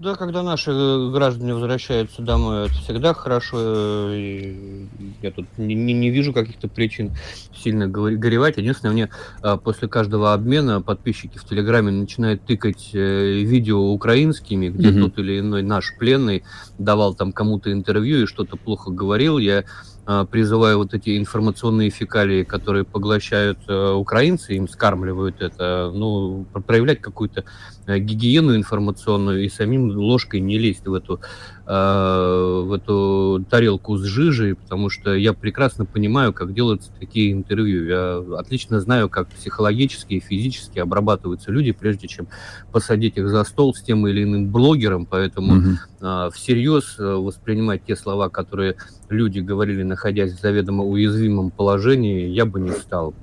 Да, 0.00 0.14
когда 0.16 0.42
наши 0.42 0.70
э, 0.70 1.10
граждане 1.12 1.52
возвращаются 1.52 2.22
домой, 2.22 2.64
это 2.64 2.74
всегда 2.76 3.12
хорошо. 3.12 3.58
Э, 3.60 4.16
и 4.16 4.88
я 5.20 5.30
тут 5.30 5.44
не, 5.58 5.74
не, 5.74 6.08
вижу 6.08 6.32
каких-то 6.32 6.68
причин 6.68 7.12
сильно 7.54 7.86
горевать. 7.86 8.56
Единственное, 8.56 8.94
мне 8.94 9.10
а, 9.42 9.58
после 9.58 9.88
каждого 9.88 10.32
обмена 10.32 10.80
подписчики 10.80 11.36
в 11.36 11.44
Телеграме 11.44 11.92
начинают 11.92 12.42
тыкать 12.46 12.92
э, 12.94 13.42
видео 13.42 13.92
украинскими, 13.92 14.70
где 14.70 14.88
mm-hmm. 14.88 15.02
тот 15.02 15.18
или 15.18 15.40
иной 15.40 15.62
наш 15.62 15.94
пленный 15.98 16.44
давал 16.78 17.12
там 17.12 17.30
кому-то 17.30 17.70
интервью 17.70 18.22
и 18.22 18.26
что-то 18.26 18.56
плохо 18.56 18.90
говорил. 18.90 19.36
Я 19.36 19.64
а, 20.06 20.24
призываю 20.24 20.78
вот 20.78 20.94
эти 20.94 21.18
информационные 21.18 21.90
фекалии, 21.90 22.44
которые 22.44 22.84
поглощают 22.84 23.58
украинцы, 23.68 24.54
им 24.54 24.68
скармливают 24.68 25.40
это, 25.40 25.90
ну, 25.94 26.46
проявлять 26.66 27.00
какую-то 27.00 27.44
Э, 27.90 27.98
гигиену 27.98 28.54
информационную 28.54 29.44
и 29.44 29.48
самим 29.48 29.90
ложкой 29.90 30.40
не 30.40 30.58
лезть 30.58 30.86
в 30.86 30.94
эту, 30.94 31.14
э, 31.14 31.59
в 31.72 32.72
эту 32.72 33.46
тарелку 33.48 33.96
с 33.96 34.02
жижей, 34.02 34.56
потому 34.56 34.90
что 34.90 35.14
я 35.14 35.32
прекрасно 35.32 35.84
понимаю, 35.84 36.32
как 36.32 36.52
делаются 36.52 36.90
такие 36.98 37.32
интервью. 37.32 37.86
Я 37.86 38.24
отлично 38.38 38.80
знаю, 38.80 39.08
как 39.08 39.28
психологически 39.28 40.14
и 40.14 40.20
физически 40.20 40.80
обрабатываются 40.80 41.52
люди, 41.52 41.70
прежде 41.70 42.08
чем 42.08 42.26
посадить 42.72 43.18
их 43.18 43.28
за 43.28 43.44
стол 43.44 43.72
с 43.72 43.82
тем 43.82 44.04
или 44.08 44.24
иным 44.24 44.50
блогером, 44.50 45.06
поэтому 45.06 45.58
угу. 45.58 45.68
э, 46.00 46.30
всерьез 46.32 46.96
э, 46.98 47.04
воспринимать 47.04 47.84
те 47.84 47.94
слова, 47.94 48.28
которые 48.30 48.74
люди 49.08 49.38
говорили, 49.38 49.84
находясь 49.84 50.32
в 50.32 50.40
заведомо 50.40 50.84
уязвимом 50.84 51.50
положении, 51.50 52.28
я 52.28 52.46
бы 52.46 52.60
не 52.60 52.72
стал. 52.72 53.14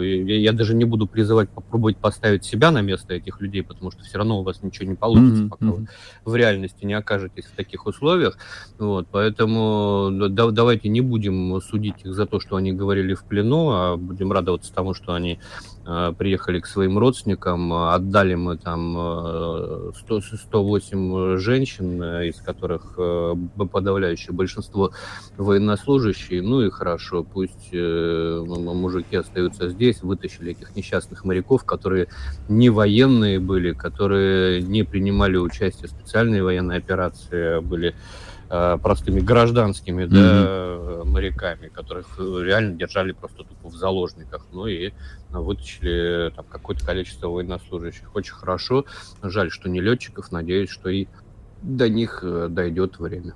Я 0.00 0.52
даже 0.52 0.74
не 0.74 0.84
буду 0.84 1.06
призывать 1.06 1.50
попробовать 1.50 1.96
поставить 1.96 2.44
себя 2.44 2.70
на 2.70 2.80
место 2.80 3.14
этих 3.14 3.40
людей, 3.40 3.62
потому 3.62 3.90
что 3.90 4.04
все 4.04 4.18
равно 4.18 4.40
у 4.40 4.42
вас 4.42 4.62
ничего 4.62 4.88
не 4.88 4.96
получится, 4.96 5.44
mm-hmm. 5.44 5.48
пока 5.48 5.66
вы 5.66 5.86
в 6.24 6.34
реальности 6.34 6.84
не 6.84 6.94
окажетесь 6.94 7.44
в 7.44 7.56
таких 7.56 7.86
условиях. 7.90 8.38
Вот, 8.78 9.06
поэтому 9.10 10.10
да, 10.30 10.50
давайте 10.50 10.88
не 10.88 11.00
будем 11.00 11.60
судить 11.60 12.04
их 12.04 12.14
за 12.14 12.26
то, 12.26 12.40
что 12.40 12.56
они 12.56 12.72
говорили 12.72 13.14
в 13.14 13.24
плену, 13.24 13.70
а 13.70 13.96
будем 13.96 14.32
радоваться 14.32 14.72
тому, 14.72 14.94
что 14.94 15.12
они 15.12 15.38
приехали 16.18 16.60
к 16.60 16.66
своим 16.66 16.98
родственникам, 16.98 17.72
отдали 17.72 18.34
мы 18.34 18.56
там 18.56 19.92
100, 19.94 20.20
108 20.20 21.36
женщин, 21.38 22.02
из 22.22 22.36
которых 22.36 22.98
подавляющее 23.72 24.32
большинство 24.32 24.92
военнослужащие, 25.36 26.42
ну 26.42 26.62
и 26.62 26.70
хорошо, 26.70 27.24
пусть 27.24 27.72
мужики 27.72 29.16
остаются 29.16 29.68
здесь, 29.68 30.02
вытащили 30.02 30.52
этих 30.52 30.76
несчастных 30.76 31.24
моряков, 31.24 31.64
которые 31.64 32.08
не 32.48 32.70
военные 32.70 33.38
были, 33.40 33.72
которые 33.72 34.62
не 34.62 34.84
принимали 34.84 35.36
участие 35.36 35.88
в 35.88 35.90
специальной 35.90 36.42
военной 36.42 36.76
операции, 36.76 37.58
а 37.58 37.60
были 37.60 37.90
Э, 37.90 38.29
простыми 38.82 39.20
гражданскими 39.20 40.02
mm-hmm. 40.02 40.98
да, 40.98 41.04
моряками, 41.04 41.68
которых 41.68 42.18
реально 42.18 42.76
держали 42.76 43.12
просто 43.12 43.44
тупо 43.44 43.68
в 43.68 43.74
заложниках, 43.76 44.46
ну 44.52 44.66
и 44.66 44.92
вытащили 45.30 46.32
там 46.34 46.44
какое-то 46.50 46.84
количество 46.84 47.28
военнослужащих. 47.28 48.14
Очень 48.14 48.34
хорошо. 48.34 48.84
Жаль, 49.22 49.50
что 49.50 49.68
не 49.68 49.80
летчиков. 49.80 50.32
Надеюсь, 50.32 50.70
что 50.70 50.90
и 50.90 51.06
до 51.62 51.88
них 51.88 52.20
э, 52.22 52.48
дойдет 52.50 52.98
время. 52.98 53.34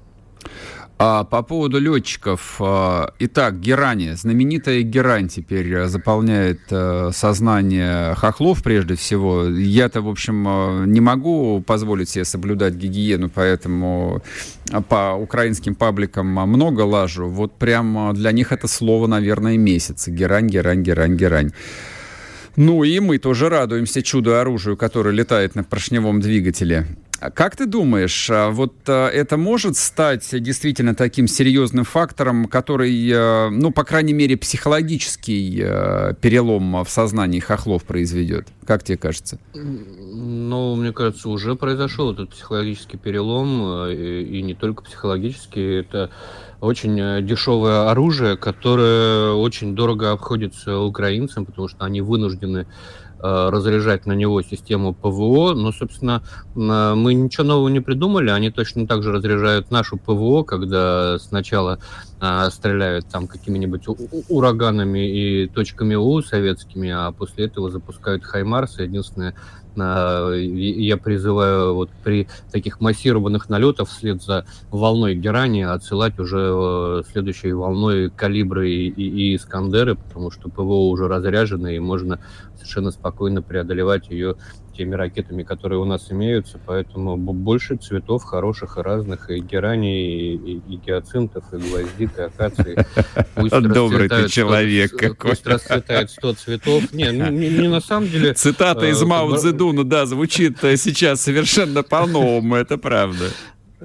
А 0.96 1.24
по 1.24 1.42
поводу 1.42 1.80
летчиков. 1.80 2.56
А, 2.60 3.12
итак, 3.18 3.60
Герани. 3.60 4.12
Знаменитая 4.12 4.82
Герань 4.82 5.28
теперь 5.28 5.86
заполняет 5.86 6.60
э, 6.70 7.10
сознание 7.12 8.14
хохлов 8.14 8.62
прежде 8.62 8.94
всего. 8.94 9.44
Я-то, 9.44 10.02
в 10.02 10.08
общем, 10.08 10.46
э, 10.46 10.84
не 10.86 11.00
могу 11.00 11.60
позволить 11.66 12.10
себе 12.10 12.24
соблюдать 12.24 12.74
гигиену, 12.74 13.28
поэтому 13.28 14.22
по 14.88 15.14
украинским 15.14 15.74
пабликам 15.74 16.28
много 16.28 16.82
лажу. 16.82 17.26
Вот 17.26 17.58
прям 17.58 18.14
для 18.14 18.30
них 18.30 18.52
это 18.52 18.68
слово, 18.68 19.08
наверное, 19.08 19.58
месяц. 19.58 20.06
Герань, 20.06 20.46
герань, 20.46 20.82
герань, 20.82 21.16
герань. 21.16 21.52
Ну 22.56 22.84
и 22.84 23.00
мы 23.00 23.18
тоже 23.18 23.48
радуемся 23.48 24.00
чудо-оружию, 24.00 24.76
которое 24.76 25.10
летает 25.10 25.56
на 25.56 25.64
поршневом 25.64 26.20
двигателе. 26.20 26.86
Как 27.30 27.56
ты 27.56 27.66
думаешь, 27.66 28.28
а 28.30 28.50
вот 28.50 28.74
а, 28.86 29.08
это 29.08 29.36
может 29.36 29.76
стать 29.76 30.28
действительно 30.42 30.94
таким 30.94 31.26
серьезным 31.26 31.84
фактором, 31.84 32.46
который, 32.46 33.10
а, 33.14 33.50
ну, 33.50 33.70
по 33.70 33.84
крайней 33.84 34.12
мере, 34.12 34.36
психологический 34.36 35.56
перелом 36.20 36.84
в 36.84 36.88
сознании 36.88 37.40
хохлов 37.40 37.84
произведет? 37.84 38.48
Как 38.66 38.82
тебе 38.82 38.98
кажется? 38.98 39.38
Ну, 39.54 40.74
мне 40.76 40.92
кажется, 40.92 41.28
уже 41.28 41.54
произошел 41.54 42.12
этот 42.12 42.30
психологический 42.30 42.96
перелом, 42.96 43.88
и 43.88 44.42
не 44.42 44.54
только 44.54 44.82
психологический, 44.82 45.80
это 45.80 46.10
очень 46.60 47.26
дешевое 47.26 47.90
оружие, 47.90 48.36
которое 48.36 49.32
очень 49.32 49.74
дорого 49.74 50.12
обходится 50.12 50.78
украинцам, 50.78 51.44
потому 51.44 51.68
что 51.68 51.84
они 51.84 52.00
вынуждены 52.00 52.66
разряжать 53.24 54.06
на 54.06 54.12
него 54.12 54.42
систему 54.42 54.92
ПВО, 54.92 55.54
но, 55.54 55.72
собственно, 55.72 56.22
э, 56.54 56.94
мы 56.94 57.14
ничего 57.14 57.44
нового 57.44 57.68
не 57.68 57.80
придумали, 57.80 58.30
они 58.30 58.50
точно 58.50 58.86
так 58.86 59.02
же 59.02 59.12
разряжают 59.12 59.70
нашу 59.70 59.96
ПВО, 59.96 60.42
когда 60.42 61.18
сначала 61.18 61.78
э, 62.20 62.50
стреляют 62.50 63.06
там 63.08 63.26
какими-нибудь 63.26 63.84
ураганами 64.28 65.08
и 65.08 65.48
точками 65.48 65.94
У 65.94 66.20
советскими, 66.20 66.90
а 66.90 67.12
после 67.12 67.46
этого 67.46 67.70
запускают 67.70 68.24
Хаймарсы. 68.24 68.82
Единственное, 68.82 69.34
я 69.76 70.96
призываю 70.96 71.74
вот 71.74 71.90
при 72.02 72.28
таких 72.50 72.80
массированных 72.80 73.48
налетах 73.48 73.88
вслед 73.88 74.22
за 74.22 74.46
волной 74.70 75.14
Герани 75.14 75.62
отсылать 75.62 76.18
уже 76.18 77.02
следующей 77.10 77.52
волной 77.52 78.10
калибры 78.10 78.70
и, 78.70 78.88
и, 78.88 79.32
и 79.32 79.36
Искандеры, 79.36 79.96
потому 79.96 80.30
что 80.30 80.48
ПВО 80.48 80.88
уже 80.88 81.08
разряжены, 81.08 81.76
и 81.76 81.80
можно 81.80 82.20
совершенно 82.54 82.90
спокойно 82.90 83.42
преодолевать 83.42 84.10
ее 84.10 84.36
теми 84.76 84.94
ракетами, 84.94 85.42
которые 85.42 85.78
у 85.78 85.84
нас 85.84 86.10
имеются, 86.10 86.58
поэтому 86.64 87.16
больше 87.16 87.76
цветов 87.76 88.24
хороших 88.24 88.78
и 88.78 88.80
разных, 88.80 89.30
и 89.30 89.40
герани, 89.40 90.00
и, 90.00 90.34
и, 90.34 90.62
и 90.74 90.76
гиацинтов, 90.76 91.44
и 91.52 91.56
гвоздик, 91.56 92.18
и 92.18 92.22
акации. 92.22 92.86
Добрый 93.74 94.08
ты 94.08 94.28
человек 94.28 94.90
100, 94.90 94.98
какой. 94.98 95.30
Пусть 95.30 95.46
расцветает 95.46 96.10
100 96.10 96.32
цветов. 96.34 96.92
Не, 96.92 97.10
не, 97.12 97.48
не 97.48 97.68
на 97.68 97.80
самом 97.80 98.08
деле... 98.08 98.34
Цитата 98.34 98.86
из 98.86 99.02
э, 99.02 99.06
Мао 99.06 99.36
Цзэдуна, 99.36 99.84
да, 99.84 100.06
звучит 100.06 100.58
сейчас 100.60 101.22
совершенно 101.22 101.82
по-новому, 101.82 102.56
это 102.56 102.78
правда. 102.78 103.30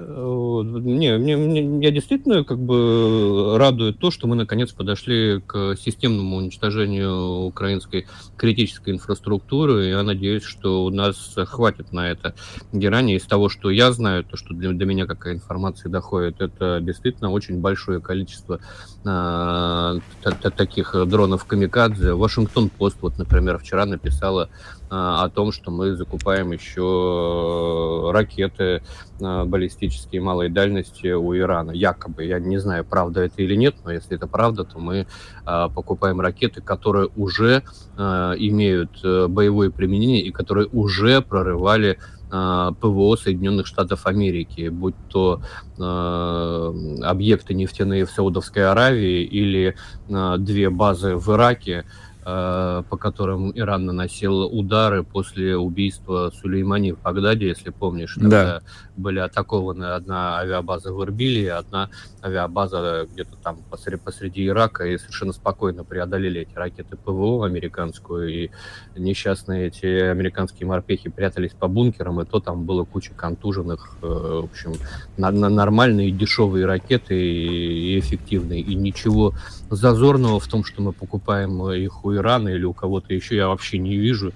Не, 0.00 1.18
мне, 1.18 1.36
мне, 1.36 1.80
я 1.80 1.90
действительно 1.90 2.44
как 2.44 2.58
бы 2.58 3.56
радует 3.58 3.98
то, 3.98 4.10
что 4.10 4.26
мы 4.26 4.36
наконец 4.36 4.72
подошли 4.72 5.40
к 5.46 5.76
системному 5.76 6.36
уничтожению 6.36 7.42
украинской 7.42 8.06
критической 8.36 8.94
инфраструктуры. 8.94 9.86
Я 9.86 10.02
надеюсь, 10.02 10.44
что 10.44 10.84
у 10.84 10.90
нас 10.90 11.34
хватит 11.36 11.92
на 11.92 12.10
это 12.10 12.34
герани. 12.72 13.16
Из 13.16 13.24
того, 13.24 13.48
что 13.48 13.70
я 13.70 13.92
знаю, 13.92 14.24
то, 14.24 14.36
что 14.36 14.54
для, 14.54 14.72
до 14.72 14.84
меня 14.84 15.06
какая 15.06 15.34
информация 15.34 15.90
доходит, 15.90 16.40
это 16.40 16.80
действительно 16.80 17.30
очень 17.30 17.60
большое 17.60 18.00
количество 18.00 18.60
а, 19.04 19.96
таких 20.56 20.94
дронов 21.06 21.44
камикадзе. 21.44 22.14
Вашингтон-Пост, 22.14 22.98
вот, 23.00 23.18
например, 23.18 23.58
вчера 23.58 23.86
написала 23.86 24.48
о 24.90 25.28
том, 25.28 25.52
что 25.52 25.70
мы 25.70 25.94
закупаем 25.94 26.50
еще 26.50 26.82
э, 26.82 28.10
ракеты 28.10 28.82
а, 29.22 29.44
баллистические 29.44 30.20
малой 30.20 30.48
дальности 30.48 31.12
у 31.12 31.36
Ирана. 31.36 31.70
Якобы, 31.70 32.24
я 32.24 32.40
не 32.40 32.58
знаю, 32.58 32.84
правда 32.84 33.20
это 33.20 33.40
или 33.40 33.54
нет, 33.54 33.76
но 33.84 33.92
если 33.92 34.16
это 34.16 34.26
правда, 34.26 34.64
то 34.64 34.78
мы 34.78 35.06
покупаем 35.44 36.20
ракеты, 36.20 36.60
которые 36.60 37.08
уже 37.16 37.62
имеют 37.96 39.00
э, 39.04 39.26
боевое 39.28 39.70
применение 39.70 40.22
и 40.22 40.30
которые 40.30 40.68
уже 40.68 41.20
прорывали 41.22 41.98
ПВО 42.30 43.16
Соединенных 43.16 43.66
Штатов 43.66 44.06
Америки, 44.06 44.68
будь 44.68 44.94
то 45.08 45.42
э, 45.76 47.02
объекты 47.02 47.54
нефтяные 47.54 48.04
в 48.04 48.10
Саудовской 48.10 48.70
Аравии 48.70 49.24
или 49.24 49.74
э, 50.08 50.36
две 50.38 50.70
базы 50.70 51.16
в 51.16 51.28
Ираке, 51.30 51.84
Э, 51.84 52.09
по 52.88 52.96
которым 52.96 53.52
Иран 53.58 53.86
наносил 53.86 54.42
удары 54.42 55.02
после 55.02 55.56
убийства 55.56 56.32
Сулеймани 56.40 56.92
в 56.92 57.02
Багдаде, 57.02 57.48
если 57.48 57.70
помнишь. 57.70 58.16
Да. 58.20 58.62
Были 58.96 59.18
атакованы 59.18 59.86
одна 59.86 60.38
авиабаза 60.38 60.92
в 60.92 61.02
Ирбиле, 61.02 61.52
одна 61.52 61.90
авиабаза 62.22 63.06
где-то 63.10 63.36
там 63.42 63.58
посреди, 63.70 63.96
посреди 63.96 64.46
Ирака, 64.46 64.84
и 64.84 64.98
совершенно 64.98 65.32
спокойно 65.32 65.84
преодолели 65.84 66.42
эти 66.42 66.54
ракеты 66.54 66.96
ПВО 66.96 67.46
американскую, 67.46 68.28
и 68.28 68.50
несчастные 68.96 69.68
эти 69.68 69.86
американские 69.86 70.66
морпехи 70.66 71.08
прятались 71.08 71.52
по 71.52 71.68
бункерам, 71.68 72.20
и 72.20 72.24
то 72.24 72.40
там 72.40 72.64
было 72.64 72.84
куча 72.84 73.12
контуженных, 73.14 73.96
э, 74.02 74.06
в 74.06 74.44
общем, 74.44 74.74
на, 75.16 75.30
на 75.30 75.48
нормальные 75.48 76.10
дешевые 76.10 76.66
ракеты 76.66 77.14
и, 77.14 77.96
и 77.96 77.98
эффективные, 77.98 78.60
и 78.60 78.74
ничего 78.74 79.32
зазорного 79.70 80.40
в 80.40 80.46
том, 80.46 80.64
что 80.64 80.82
мы 80.82 80.92
покупаем 80.92 81.70
их 81.70 82.04
у 82.04 82.12
Ирана 82.20 82.48
или 82.48 82.64
у 82.64 82.72
кого-то 82.72 83.12
еще, 83.12 83.36
я 83.36 83.48
вообще 83.48 83.78
не 83.78 83.96
вижу. 83.96 84.32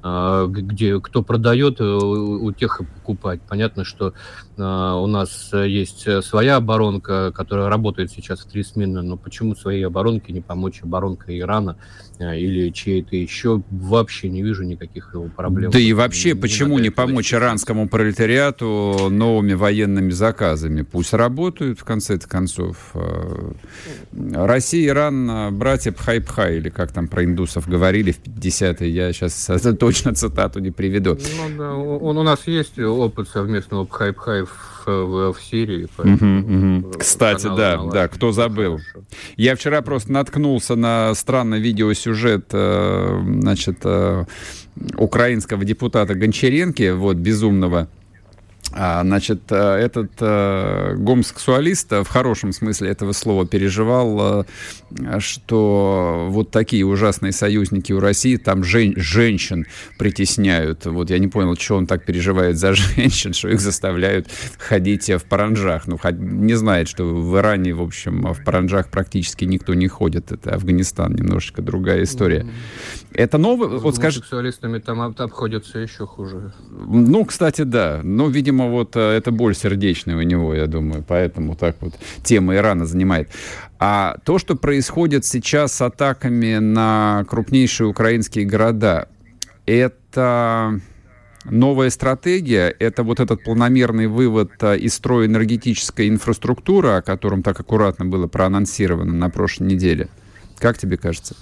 А, 0.00 0.46
где 0.46 1.00
кто 1.00 1.22
продает, 1.22 1.80
э, 1.80 1.84
у 1.84 2.52
тех 2.52 2.80
и 2.80 2.84
покупать. 2.84 3.40
Понятно, 3.48 3.84
что 3.84 4.14
а, 4.56 4.94
у 4.94 5.08
нас 5.08 5.50
есть 5.52 6.06
своя 6.22 6.56
оборонка, 6.56 7.32
которая 7.32 7.68
работает 7.68 8.12
сейчас 8.12 8.40
в 8.40 8.44
три 8.48 8.62
смены, 8.62 9.02
но 9.02 9.16
почему 9.16 9.56
своей 9.56 9.84
оборонке 9.84 10.32
не 10.32 10.40
помочь 10.40 10.82
оборонке 10.82 11.38
Ирана 11.38 11.76
или 12.20 12.70
чьей-то 12.70 13.14
еще, 13.14 13.62
вообще 13.70 14.28
не 14.28 14.42
вижу 14.42 14.64
никаких 14.64 15.14
проблем. 15.36 15.70
Да 15.70 15.78
и 15.78 15.92
вообще, 15.92 16.30
не, 16.30 16.34
почему 16.34 16.78
не, 16.78 16.84
не 16.84 16.90
помочь 16.90 17.32
иранскому 17.32 17.88
пролетариату 17.88 19.08
новыми 19.08 19.52
военными 19.52 20.10
заказами? 20.10 20.82
Пусть 20.82 21.12
работают, 21.12 21.78
в 21.78 21.84
конце 21.84 22.18
концов. 22.18 22.92
Россия, 24.12 24.88
Иран, 24.88 25.56
братья 25.56 25.92
Пхай-Пхай, 25.92 26.56
или 26.56 26.70
как 26.70 26.90
там 26.90 27.06
про 27.06 27.24
индусов 27.24 27.68
говорили 27.68 28.10
в 28.10 28.20
50-е, 28.20 28.90
я 28.90 29.12
сейчас 29.12 29.48
точно 29.88 30.14
цитату 30.14 30.60
не 30.60 30.70
приведу. 30.70 31.16
Ну, 31.36 31.58
да, 31.58 31.74
он, 31.74 32.18
у 32.18 32.22
нас 32.22 32.46
есть 32.46 32.78
опыт 32.78 33.28
совместного 33.28 33.84
пхай-пхай 33.84 34.44
в, 34.44 34.86
в, 34.86 35.32
в 35.32 35.42
Сирии. 35.42 35.88
Поэтому 35.96 36.40
угу, 36.40 36.88
угу. 36.88 36.98
Кстати, 36.98 37.44
да, 37.44 37.76
наладить. 37.76 37.92
да, 37.92 38.08
кто 38.08 38.32
забыл. 38.32 38.78
Хорошо. 38.78 39.06
Я 39.36 39.54
вчера 39.54 39.82
просто 39.82 40.12
наткнулся 40.12 40.76
на 40.76 41.14
странный 41.14 41.60
видеосюжет, 41.60 42.50
э, 42.52 43.22
значит, 43.40 43.78
э, 43.84 44.24
украинского 44.96 45.64
депутата 45.64 46.14
Гончаренки, 46.14 46.92
вот, 46.92 47.16
безумного, 47.16 47.88
значит, 48.72 49.40
э, 49.50 49.56
этот 49.56 50.12
э, 50.20 50.94
гомосексуалист 50.96 51.90
в 51.90 52.06
хорошем 52.06 52.52
смысле 52.52 52.90
этого 52.90 53.12
слова 53.12 53.46
переживал, 53.46 54.44
э, 54.90 55.20
что 55.20 56.26
вот 56.30 56.50
такие 56.50 56.84
ужасные 56.84 57.32
союзники 57.32 57.92
у 57.92 58.00
России 58.00 58.36
там 58.36 58.64
жен, 58.64 58.94
женщин 58.96 59.66
притесняют. 59.98 60.84
Вот 60.86 61.10
я 61.10 61.18
не 61.18 61.28
понял, 61.28 61.56
что 61.56 61.76
он 61.76 61.86
так 61.86 62.04
переживает 62.04 62.58
за 62.58 62.74
женщин, 62.74 63.32
что 63.32 63.48
их 63.48 63.60
заставляют 63.60 64.28
ходить 64.58 65.08
в 65.08 65.24
паранжах. 65.24 65.86
Ну, 65.86 65.98
не 66.18 66.54
знает, 66.54 66.88
что 66.88 67.04
в 67.04 67.38
Иране, 67.38 67.72
в 67.74 67.82
общем, 67.82 68.32
в 68.32 68.44
паранжах 68.44 68.90
практически 68.90 69.44
никто 69.44 69.74
не 69.74 69.88
ходит. 69.88 70.30
Это 70.30 70.54
Афганистан, 70.54 71.14
немножечко 71.14 71.62
другая 71.62 72.02
история. 72.02 72.46
Это 73.12 73.38
новый... 73.38 73.78
С 73.78 73.82
вот 73.82 73.96
скажи... 73.96 74.18
сексуалистами 74.18 74.78
там 74.78 75.00
обходятся 75.00 75.78
еще 75.78 76.06
хуже. 76.06 76.52
Ну, 76.70 77.24
кстати, 77.24 77.62
да. 77.62 78.00
Но, 78.02 78.28
видимо, 78.28 78.57
вот 78.66 78.96
э, 78.96 79.00
это 79.00 79.30
боль 79.30 79.54
сердечная 79.54 80.16
у 80.16 80.22
него, 80.22 80.54
я 80.54 80.66
думаю. 80.66 81.04
Поэтому 81.06 81.54
так 81.54 81.76
вот 81.80 81.94
тема 82.24 82.56
Ирана 82.56 82.84
занимает. 82.84 83.30
А 83.78 84.16
то, 84.24 84.38
что 84.38 84.56
происходит 84.56 85.24
сейчас 85.24 85.74
с 85.74 85.82
атаками 85.82 86.58
на 86.58 87.24
крупнейшие 87.28 87.86
украинские 87.86 88.44
города, 88.44 89.08
это 89.66 90.80
новая 91.44 91.90
стратегия, 91.90 92.74
это 92.78 93.02
вот 93.02 93.20
этот 93.20 93.44
планомерный 93.44 94.06
вывод 94.06 94.52
э, 94.60 94.78
из 94.78 94.94
строя 94.94 95.26
энергетической 95.26 96.08
инфраструктуры, 96.08 96.88
о 96.90 97.02
котором 97.02 97.42
так 97.42 97.60
аккуратно 97.60 98.04
было 98.04 98.26
проанонсировано 98.26 99.12
на 99.12 99.30
прошлой 99.30 99.68
неделе. 99.68 100.08
Как 100.58 100.78
тебе 100.78 100.96
кажется? 100.96 101.36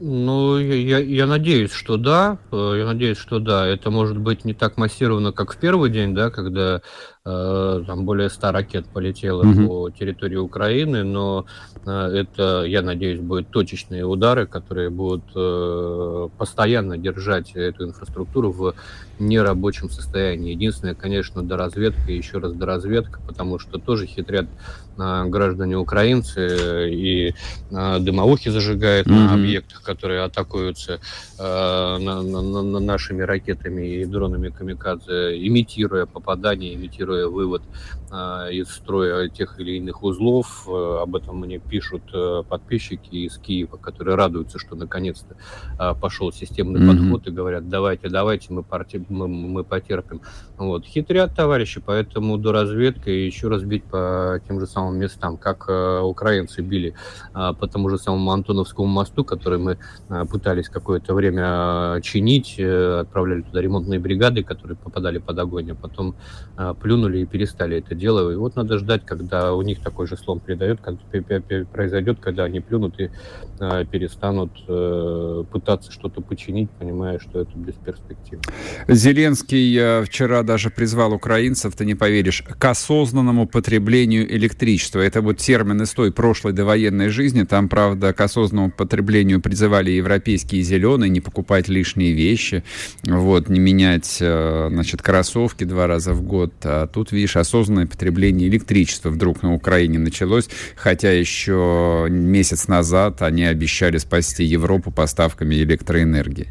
Ну, 0.00 0.58
я, 0.58 0.98
я 0.98 1.26
надеюсь, 1.26 1.72
что 1.72 1.96
да. 1.96 2.38
Э, 2.52 2.74
я 2.78 2.86
надеюсь, 2.86 3.18
что 3.18 3.40
да. 3.40 3.66
Это 3.66 3.90
может 3.90 4.16
быть 4.18 4.44
не 4.44 4.54
так 4.54 4.76
массированно, 4.76 5.32
как 5.32 5.52
в 5.52 5.58
первый 5.58 5.90
день, 5.90 6.14
да, 6.14 6.30
когда 6.30 6.82
там 7.86 8.04
более 8.04 8.30
100 8.30 8.52
ракет 8.52 8.86
полетело 8.86 9.42
mm-hmm. 9.42 9.66
по 9.66 9.90
территории 9.90 10.36
Украины, 10.36 11.04
но 11.04 11.46
э, 11.84 11.90
это, 11.90 12.64
я 12.64 12.82
надеюсь, 12.82 13.20
будут 13.20 13.48
точечные 13.48 14.04
удары, 14.04 14.46
которые 14.46 14.90
будут 14.90 15.24
э, 15.34 16.28
постоянно 16.38 16.96
держать 16.96 17.52
эту 17.54 17.86
инфраструктуру 17.86 18.52
в 18.52 18.74
нерабочем 19.18 19.90
состоянии. 19.90 20.52
Единственное, 20.52 20.94
конечно, 20.94 21.42
доразведка, 21.42 22.12
еще 22.12 22.38
раз 22.38 22.52
доразведка, 22.52 23.20
потому 23.26 23.58
что 23.58 23.78
тоже 23.78 24.06
хитрят 24.06 24.46
э, 24.96 25.24
граждане 25.26 25.76
украинцы 25.76 26.90
и 26.90 27.34
э, 27.70 27.98
дымовухи 28.00 28.50
зажигают 28.50 29.06
mm-hmm. 29.06 29.12
на 29.12 29.34
объектах, 29.34 29.82
которые 29.82 30.22
атакуются 30.22 31.00
э, 31.38 31.42
на, 31.42 32.22
на, 32.22 32.42
на 32.42 32.80
нашими 32.80 33.22
ракетами 33.22 33.86
и 33.86 34.04
дронами 34.04 34.50
камикадзе, 34.50 35.46
имитируя 35.46 36.06
попадание, 36.06 36.74
имитируя 36.74 37.17
вывод 37.26 37.64
из 38.10 38.70
строя 38.70 39.28
тех 39.28 39.60
или 39.60 39.72
иных 39.72 40.02
узлов. 40.02 40.66
Э, 40.66 41.00
об 41.02 41.16
этом 41.16 41.40
мне 41.40 41.58
пишут 41.58 42.02
э, 42.14 42.42
подписчики 42.48 43.14
из 43.14 43.38
Киева, 43.38 43.76
которые 43.76 44.16
радуются, 44.16 44.58
что 44.58 44.76
наконец-то 44.76 45.36
э, 45.78 45.94
пошел 46.00 46.32
системный 46.32 46.80
mm-hmm. 46.80 47.02
подход 47.02 47.26
и 47.26 47.30
говорят, 47.30 47.68
давайте, 47.68 48.08
давайте, 48.08 48.52
мы 48.52 48.62
партия 48.62 49.04
мы, 49.08 49.28
мы 49.28 49.64
потерпим. 49.64 50.20
Вот. 50.56 50.84
Хитрят 50.86 51.34
товарищи, 51.34 51.80
поэтому 51.84 52.38
до 52.38 52.52
разведки 52.52 53.10
еще 53.10 53.48
раз 53.48 53.62
бить 53.62 53.84
по 53.84 54.40
тем 54.48 54.60
же 54.60 54.66
самым 54.66 54.98
местам, 54.98 55.36
как 55.36 55.66
э, 55.68 56.00
украинцы 56.00 56.62
били 56.62 56.94
э, 57.34 57.52
по 57.58 57.66
тому 57.66 57.88
же 57.90 57.98
самому 57.98 58.30
Антоновскому 58.32 58.88
мосту, 58.88 59.24
который 59.24 59.58
мы 59.58 59.78
э, 60.08 60.24
пытались 60.30 60.68
какое-то 60.68 61.14
время 61.14 61.96
э, 61.96 62.00
чинить, 62.02 62.56
э, 62.58 63.00
отправляли 63.00 63.42
туда 63.42 63.60
ремонтные 63.60 64.00
бригады, 64.00 64.42
которые 64.42 64.76
попадали 64.76 65.18
под 65.18 65.38
огонь, 65.38 65.72
а 65.72 65.74
потом 65.74 66.14
э, 66.56 66.74
плюнули 66.80 67.18
и 67.18 67.26
перестали 67.26 67.78
это 67.78 67.94
делать. 67.98 68.34
И 68.34 68.36
вот 68.36 68.56
надо 68.56 68.78
ждать, 68.78 69.04
когда 69.04 69.54
у 69.54 69.62
них 69.62 69.80
такой 69.80 70.06
же 70.06 70.16
слом 70.16 70.40
когда 70.40 71.40
произойдет, 71.72 72.18
когда 72.20 72.44
они 72.44 72.60
плюнут 72.60 72.98
и 73.00 73.10
э, 73.60 73.84
перестанут 73.90 74.50
э, 74.68 75.44
пытаться 75.50 75.92
что-то 75.92 76.20
починить, 76.20 76.70
понимая, 76.70 77.18
что 77.18 77.40
это 77.40 77.50
бесперспективно. 77.56 78.42
Зеленский 78.88 79.76
э, 79.78 80.04
вчера 80.04 80.42
даже 80.42 80.70
призвал 80.70 81.12
украинцев, 81.12 81.74
ты 81.74 81.84
не 81.84 81.94
поверишь, 81.94 82.42
к 82.42 82.64
осознанному 82.64 83.46
потреблению 83.46 84.30
электричества. 84.34 85.00
Это 85.00 85.20
вот 85.20 85.38
термин 85.38 85.82
из 85.82 85.90
той 85.90 86.12
прошлой 86.12 86.52
довоенной 86.52 87.08
жизни. 87.08 87.44
Там, 87.44 87.68
правда, 87.68 88.12
к 88.12 88.20
осознанному 88.20 88.70
потреблению 88.70 89.40
призывали 89.40 89.90
европейские 89.90 90.62
зеленые, 90.62 91.10
не 91.10 91.20
покупать 91.20 91.68
лишние 91.68 92.12
вещи, 92.12 92.62
вот, 93.04 93.48
не 93.48 93.60
менять, 93.60 94.18
э, 94.20 94.68
значит, 94.70 95.02
кроссовки 95.02 95.64
два 95.64 95.86
раза 95.86 96.12
в 96.12 96.22
год. 96.22 96.52
А 96.64 96.86
тут, 96.86 97.12
видишь, 97.12 97.36
осознанное 97.36 97.87
потребление 97.88 98.48
электричества 98.48 99.10
вдруг 99.10 99.42
на 99.42 99.54
Украине 99.54 99.98
началось, 99.98 100.48
хотя 100.76 101.10
еще 101.12 102.06
месяц 102.10 102.68
назад 102.68 103.22
они 103.22 103.44
обещали 103.44 103.98
спасти 103.98 104.44
Европу 104.44 104.90
поставками 104.90 105.54
электроэнергии. 105.56 106.48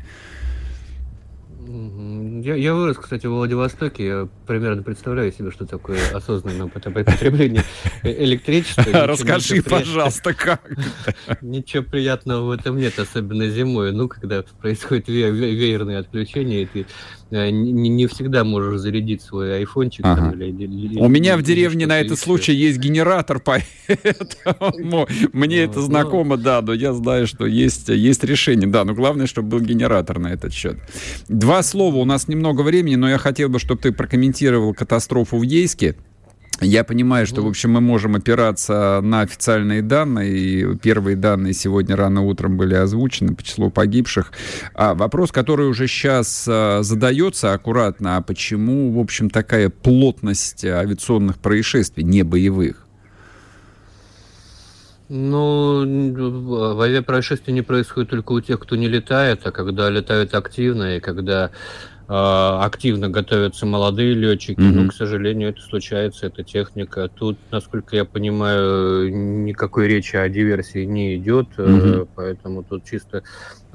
Я, 2.48 2.56
я 2.56 2.74
вырос, 2.74 2.98
кстати, 2.98 3.26
в 3.26 3.32
Владивостоке. 3.32 4.06
Я 4.06 4.30
примерно 4.46 4.82
представляю 4.82 5.32
себе, 5.34 5.52
что 5.52 5.66
такое 5.66 6.00
осознанное 6.14 6.68
потребление 6.68 7.64
э, 8.04 8.24
электричества. 8.24 8.86
Расскажи, 9.06 9.62
пожалуйста, 9.62 10.34
как? 10.34 10.62
Ничего 11.42 11.84
приятного 11.84 12.46
в 12.46 12.52
этом 12.52 12.78
нет, 12.78 12.98
особенно 13.00 13.50
зимой. 13.50 13.92
Ну, 13.92 14.08
когда 14.08 14.44
происходит 14.62 15.10
веерное 15.10 16.00
отключение, 16.00 16.64
и 16.64 16.66
ты 16.68 16.86
не, 17.32 17.90
не 17.90 18.08
всегда 18.08 18.44
можешь 18.44 18.80
зарядить 18.80 19.22
свой 19.22 19.58
айфончик. 19.58 20.06
Ага. 20.06 20.34
или, 20.34 20.46
или, 20.46 21.00
У 21.00 21.08
меня 21.08 21.38
в 21.38 21.44
деревне 21.44 21.86
на 21.86 22.00
этот 22.00 22.20
случай 22.20 22.54
есть 22.54 22.80
генератор, 22.80 23.40
поэтому 23.44 25.08
мне 25.34 25.58
это 25.60 25.82
знакомо, 25.82 26.38
да, 26.38 26.62
но 26.62 26.74
я 26.74 26.94
знаю, 26.94 27.28
что 27.28 27.46
есть, 27.46 27.90
есть 27.90 28.24
решение, 28.24 28.68
да, 28.68 28.86
но 28.86 28.94
главное, 28.94 29.28
чтобы 29.28 29.50
был 29.50 29.60
генератор 29.60 30.20
на 30.20 30.28
этот 30.28 30.54
счет. 30.54 30.78
Два 31.28 31.64
слова, 31.64 31.98
у 31.98 32.06
нас 32.06 32.28
немного 32.28 32.62
времени, 32.62 32.96
но 32.96 33.10
я 33.10 33.18
хотел 33.18 33.50
бы, 33.50 33.60
чтобы 33.60 33.82
ты 33.82 33.92
прокомментировал 33.92 34.74
катастрофу 34.74 35.38
в 35.38 35.44
Ейске. 35.44 35.96
Я 36.62 36.84
понимаю, 36.84 37.28
что, 37.28 37.44
в 37.44 37.48
общем, 37.48 37.72
мы 37.72 37.82
можем 37.82 38.16
опираться 38.16 39.00
на 39.04 39.22
официальные 39.22 39.84
данные. 39.84 40.38
И 40.38 40.76
первые 40.78 41.16
данные 41.16 41.54
сегодня 41.54 41.96
рано 41.96 42.22
утром 42.22 42.58
были 42.58 42.74
озвучены 42.74 43.36
по 43.36 43.44
числу 43.44 43.70
погибших. 43.70 44.32
А 44.74 44.96
вопрос, 44.96 45.32
который 45.32 45.68
уже 45.68 45.88
сейчас 45.88 46.48
а, 46.50 46.82
задается 46.82 47.54
аккуратно, 47.54 48.18
а 48.18 48.22
почему, 48.22 48.92
в 48.92 49.00
общем, 49.00 49.30
такая 49.30 49.70
плотность 49.70 50.66
авиационных 50.66 51.38
происшествий, 51.38 52.04
не 52.04 52.24
боевых? 52.24 52.88
Ну, 55.10 55.86
в 55.86 56.82
авиапроисшествии 56.82 57.54
не 57.54 57.62
происходит 57.62 58.10
только 58.10 58.34
у 58.34 58.42
тех, 58.42 58.60
кто 58.60 58.76
не 58.76 58.90
летает, 58.90 59.46
а 59.46 59.52
когда 59.52 59.90
летают 59.90 60.34
активно, 60.34 60.98
и 60.98 61.00
когда 61.00 61.52
активно 62.08 63.10
готовятся 63.10 63.66
молодые 63.66 64.14
летчики, 64.14 64.60
mm-hmm. 64.60 64.72
но, 64.72 64.90
к 64.90 64.94
сожалению, 64.94 65.50
это 65.50 65.62
случается, 65.62 66.28
это 66.28 66.44
техника. 66.44 67.10
Тут, 67.14 67.38
насколько 67.52 67.96
я 67.98 68.06
понимаю, 68.06 69.14
никакой 69.44 69.88
речи 69.88 70.16
о 70.16 70.30
диверсии 70.30 70.86
не 70.86 71.18
идет, 71.18 71.48
mm-hmm. 71.58 72.08
поэтому 72.16 72.64
тут 72.64 72.86
чисто 72.86 73.24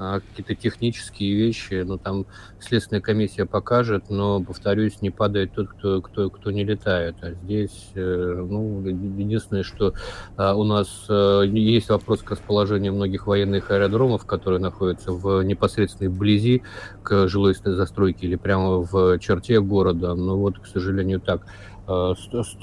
а, 0.03 0.19
какие-то 0.19 0.55
технические 0.55 1.33
вещи, 1.35 1.83
ну, 1.85 1.97
там 1.97 2.25
следственная 2.59 3.01
комиссия 3.01 3.45
покажет, 3.45 4.09
но, 4.09 4.41
повторюсь, 4.41 5.01
не 5.01 5.11
падает 5.11 5.53
тот, 5.53 5.69
кто, 5.69 6.01
кто, 6.01 6.29
кто 6.29 6.51
не 6.51 6.65
летает. 6.65 7.15
А 7.21 7.31
здесь, 7.31 7.91
э, 7.95 8.45
ну, 8.49 8.81
единственное, 8.85 9.63
что 9.63 9.93
а, 10.35 10.55
у 10.55 10.65
нас 10.65 11.05
э, 11.07 11.43
есть 11.47 11.89
вопрос 11.89 12.21
к 12.21 12.31
расположению 12.31 12.93
многих 12.93 13.27
военных 13.27 13.71
аэродромов, 13.71 14.25
которые 14.25 14.59
находятся 14.59 15.13
в 15.13 15.41
непосредственной 15.43 16.11
близи 16.11 16.63
к 17.01 17.27
жилой 17.29 17.55
застройке 17.55 18.27
или 18.27 18.35
прямо 18.35 18.79
в 18.79 19.19
черте 19.19 19.61
города. 19.61 20.15
Но 20.15 20.37
вот, 20.37 20.59
к 20.59 20.65
сожалению, 20.65 21.21
так. 21.21 21.45
Э, 21.85 22.13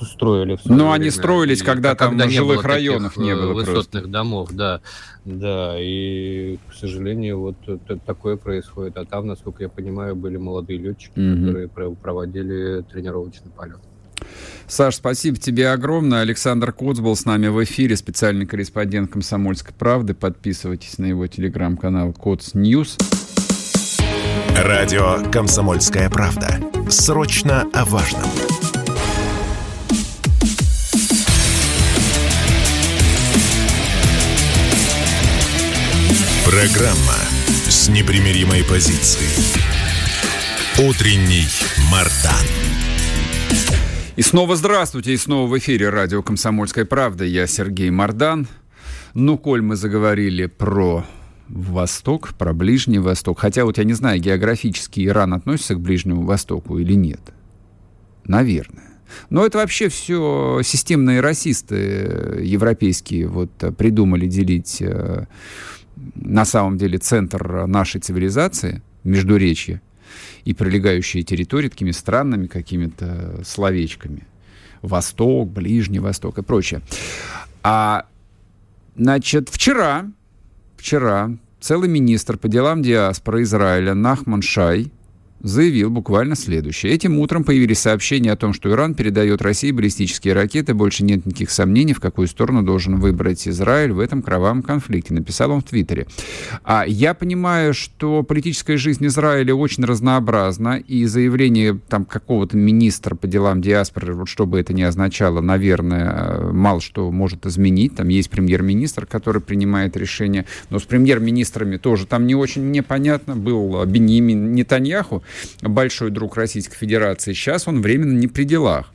строили. 0.02 0.56
В 0.56 0.66
Но 0.66 0.92
они 0.92 1.11
строились, 1.11 1.62
когда, 1.62 1.94
там 1.94 2.11
когда 2.11 2.28
жилых 2.28 2.64
районов 2.64 3.18
не 3.18 3.35
было 3.35 3.52
высотных 3.52 3.90
просто. 3.90 4.09
домов, 4.09 4.48
да, 4.52 4.80
да, 5.26 5.74
и 5.78 6.59
к 6.70 6.74
сожалению 6.74 7.40
вот 7.40 7.56
такое 8.06 8.37
происходит. 8.37 8.96
А 8.96 9.04
там, 9.04 9.26
насколько 9.26 9.62
я 9.62 9.68
понимаю, 9.68 10.16
были 10.16 10.38
молодые 10.38 10.78
летчики, 10.78 11.18
угу. 11.18 11.46
которые 11.46 11.68
проводили 11.68 12.83
тренировочный 12.90 13.50
полет. 13.50 13.78
Саш, 14.66 14.96
спасибо 14.96 15.37
тебе 15.37 15.70
огромное. 15.70 16.20
Александр 16.20 16.72
Коц 16.72 16.98
был 17.00 17.14
с 17.14 17.24
нами 17.24 17.48
в 17.48 17.62
эфире, 17.64 17.96
специальный 17.96 18.46
корреспондент 18.46 19.11
«Комсомольской 19.11 19.74
правды». 19.74 20.14
Подписывайтесь 20.14 20.98
на 20.98 21.06
его 21.06 21.26
телеграм-канал 21.26 22.12
«Коц 22.12 22.54
News». 22.55 22.96
Радио 24.56 25.18
«Комсомольская 25.30 26.09
правда». 26.09 26.61
Срочно 26.88 27.66
о 27.72 27.85
важном. 27.85 28.22
Программа 36.51 37.15
с 37.69 37.89
непримиримой 37.89 38.65
позицией. 38.65 39.31
Утренний 40.85 41.47
Мардан. 41.93 42.45
И 44.17 44.23
снова 44.23 44.57
здравствуйте, 44.57 45.15
и 45.15 45.17
снова 45.17 45.49
в 45.49 45.57
эфире 45.59 45.91
радио 45.91 46.25
«Комсомольская 46.25 46.85
правда». 46.85 47.25
Я 47.25 47.47
Сергей 47.47 47.91
Мордан. 47.91 48.49
Ну, 49.15 49.39
коль 49.39 49.63
мы 49.63 49.77
заговорили 49.77 50.47
про 50.47 51.05
Восток, 51.47 52.31
про 52.35 52.53
Ближний 52.53 52.99
Восток, 52.99 53.38
хотя 53.38 53.65
вот 53.65 53.79
я 53.79 53.85
не 53.85 53.94
знаю, 53.94 54.19
географически 54.19 55.07
Иран 55.07 55.35
относится 55.35 55.77
к 55.77 55.81
Ближнему 55.81 56.23
Востоку 56.23 56.79
или 56.79 56.94
нет. 56.94 57.21
Наверное. 58.25 58.90
Но 59.29 59.46
это 59.46 59.59
вообще 59.59 59.88
все 59.88 60.63
системные 60.65 61.21
расисты 61.21 62.40
европейские 62.42 63.29
вот 63.29 63.53
придумали 63.77 64.27
делить 64.27 64.79
э, 64.81 65.27
на 66.15 66.44
самом 66.44 66.79
деле 66.79 66.98
центр 66.98 67.67
нашей 67.67 68.01
цивилизации, 68.01 68.83
Междуречье, 69.05 69.81
и 70.44 70.55
прилегающие 70.55 71.23
территории 71.23 71.69
такими 71.69 71.90
странными 71.90 72.46
какими-то 72.46 73.42
словечками. 73.44 74.27
Восток, 74.83 75.51
Ближний 75.51 75.98
Восток 75.98 76.38
и 76.38 76.42
прочее. 76.42 76.81
А, 77.63 78.07
значит, 78.96 79.48
вчера, 79.51 80.11
вчера 80.77 81.37
целый 81.61 81.88
министр 81.88 82.38
по 82.38 82.48
делам 82.48 82.83
диаспоры 82.83 83.42
Израиля 83.42 83.94
Нахман 83.94 84.42
Шай 84.42 84.90
заявил 85.41 85.91
буквально 85.91 86.37
следующее. 86.37 86.93
Этим 86.93 87.19
утром 87.19 87.45
появились 87.45 87.79
сообщения 87.79 88.33
о 88.33 88.37
том, 88.37 88.53
что 88.53 88.71
Иран 88.71 88.95
передает 88.95 89.43
России 89.43 89.71
баллистические 89.71 90.35
ракеты. 90.35 90.75
Больше 90.75 91.05
нет 91.05 91.27
никаких 91.27 91.51
сомнений, 91.51 91.95
в 91.95 92.01
какую 92.01 92.29
сторону 92.29 92.63
должен 92.63 92.97
выбрать 92.97 93.47
Израиль 93.49 93.93
в 93.93 94.01
этом 94.01 94.23
кровавом 94.23 94.63
конфликте. 94.63 95.15
Написал 95.15 95.51
он 95.51 95.61
в 95.61 95.65
Твиттере. 95.65 96.07
А 96.65 96.85
я 96.87 97.15
понимаю, 97.15 97.75
что 97.75 98.23
политическая 98.23 98.77
жизнь 98.77 99.07
Израиля 99.07 99.55
очень 99.55 99.85
разнообразна, 99.85 100.79
и 100.79 101.05
заявление 101.07 101.79
там 101.88 102.05
какого-то 102.05 102.57
министра 102.57 103.15
по 103.15 103.27
делам 103.27 103.61
диаспоры, 103.61 104.15
вот 104.15 104.29
что 104.29 104.47
бы 104.47 104.59
это 104.59 104.73
ни 104.73 104.83
означало, 104.83 105.41
наверное, 105.41 106.53
мало 106.53 106.81
что 106.81 107.11
может 107.11 107.47
изменить. 107.47 107.97
Там 107.97 108.09
есть 108.09 108.31
премьер-министр, 108.31 109.07
который 109.07 109.41
принимает 109.41 109.97
решения, 109.97 110.47
но 110.69 110.79
с 110.79 110.83
премьер-министрами 110.83 111.77
тоже 111.77 112.07
там 112.07 112.27
не 112.27 112.35
очень 112.35 112.71
непонятно. 112.71 113.37
Был 113.37 113.85
Беньямин 113.85 114.53
Нетаньяху, 114.53 115.23
большой 115.62 116.10
друг 116.10 116.37
Российской 116.37 116.76
Федерации. 116.76 117.33
Сейчас 117.33 117.68
он 117.68 117.83
временно 117.83 118.18
не 118.18 118.28
при 118.28 118.44
делах. 118.44 118.92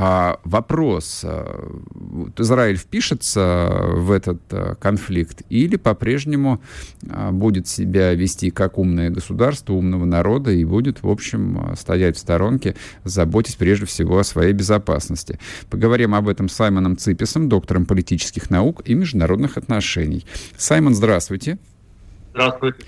А, 0.00 0.38
вопрос, 0.44 1.22
а, 1.24 1.72
Израиль 2.36 2.76
впишется 2.76 3.80
в 3.94 4.12
этот 4.12 4.40
а, 4.50 4.74
конфликт 4.76 5.42
или 5.48 5.76
по-прежнему 5.76 6.60
а, 7.08 7.32
будет 7.32 7.66
себя 7.66 8.14
вести 8.14 8.50
как 8.50 8.78
умное 8.78 9.10
государство, 9.10 9.72
умного 9.72 10.04
народа 10.04 10.52
и 10.52 10.64
будет, 10.64 11.02
в 11.02 11.08
общем, 11.08 11.74
стоять 11.76 12.16
в 12.16 12.20
сторонке, 12.20 12.76
заботясь 13.04 13.56
прежде 13.56 13.86
всего 13.86 14.18
о 14.18 14.24
своей 14.24 14.52
безопасности. 14.52 15.40
Поговорим 15.70 16.14
об 16.14 16.28
этом 16.28 16.48
с 16.48 16.54
Саймоном 16.54 16.96
Циписом, 16.96 17.48
доктором 17.48 17.86
политических 17.86 18.50
наук 18.50 18.82
и 18.84 18.94
международных 18.94 19.56
отношений. 19.56 20.24
Саймон, 20.56 20.94
здравствуйте. 20.94 21.58
Здравствуйте. 22.30 22.84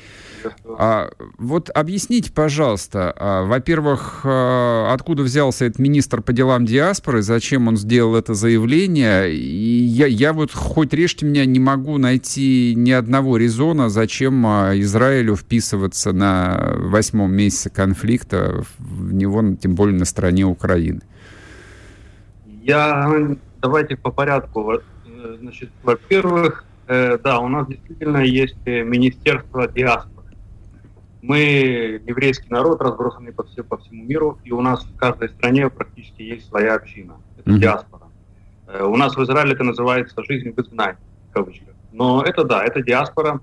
А, 0.78 1.10
вот 1.38 1.70
объясните, 1.70 2.32
пожалуйста, 2.32 3.14
а, 3.16 3.44
во-первых, 3.44 4.20
а, 4.24 4.92
откуда 4.92 5.22
взялся 5.22 5.64
этот 5.64 5.78
министр 5.78 6.22
по 6.22 6.32
делам 6.32 6.64
диаспоры, 6.66 7.22
зачем 7.22 7.68
он 7.68 7.76
сделал 7.76 8.16
это 8.16 8.34
заявление? 8.34 9.32
И 9.32 9.82
я, 9.84 10.06
я 10.06 10.32
вот 10.32 10.52
хоть 10.52 10.92
режьте 10.92 11.26
меня 11.26 11.44
не 11.44 11.60
могу 11.60 11.98
найти 11.98 12.74
ни 12.76 12.90
одного 12.90 13.36
резона, 13.36 13.88
зачем 13.88 14.46
а, 14.46 14.72
Израилю 14.74 15.36
вписываться 15.36 16.12
на 16.12 16.74
восьмом 16.76 17.32
месяце 17.32 17.70
конфликта, 17.70 18.64
в 18.78 19.12
него, 19.12 19.42
тем 19.60 19.74
более 19.74 19.98
на 19.98 20.04
стороне 20.04 20.44
Украины. 20.44 21.00
Я 22.62 23.36
давайте 23.60 23.96
по 23.96 24.10
порядку. 24.10 24.72
Э, 24.72 25.36
значит, 25.40 25.70
во-первых, 25.82 26.64
э, 26.86 27.18
да, 27.18 27.40
у 27.40 27.48
нас 27.48 27.66
действительно 27.68 28.18
есть 28.18 28.56
э, 28.66 28.82
Министерство 28.82 29.68
диаспоры 29.68 30.19
мы 31.22 31.38
еврейский 32.06 32.48
народ, 32.48 32.80
разбросанный 32.80 33.32
по, 33.32 33.44
все, 33.44 33.62
по 33.62 33.76
всему 33.78 34.04
миру, 34.04 34.38
и 34.44 34.52
у 34.52 34.60
нас 34.60 34.84
в 34.84 34.96
каждой 34.96 35.28
стране 35.28 35.68
практически 35.68 36.22
есть 36.22 36.48
своя 36.48 36.74
община. 36.74 37.16
Это 37.38 37.50
mm-hmm. 37.50 37.58
диаспора. 37.58 38.02
Э, 38.66 38.84
у 38.84 38.96
нас 38.96 39.16
в 39.16 39.22
Израиле 39.22 39.52
это 39.52 39.64
называется 39.64 40.22
«жизнь 40.24 40.52
в 40.52 40.58
изгнании», 40.58 40.98
в 41.30 41.32
кавычках. 41.34 41.74
Но 41.92 42.22
это 42.22 42.44
да, 42.44 42.64
это 42.64 42.82
диаспора. 42.82 43.40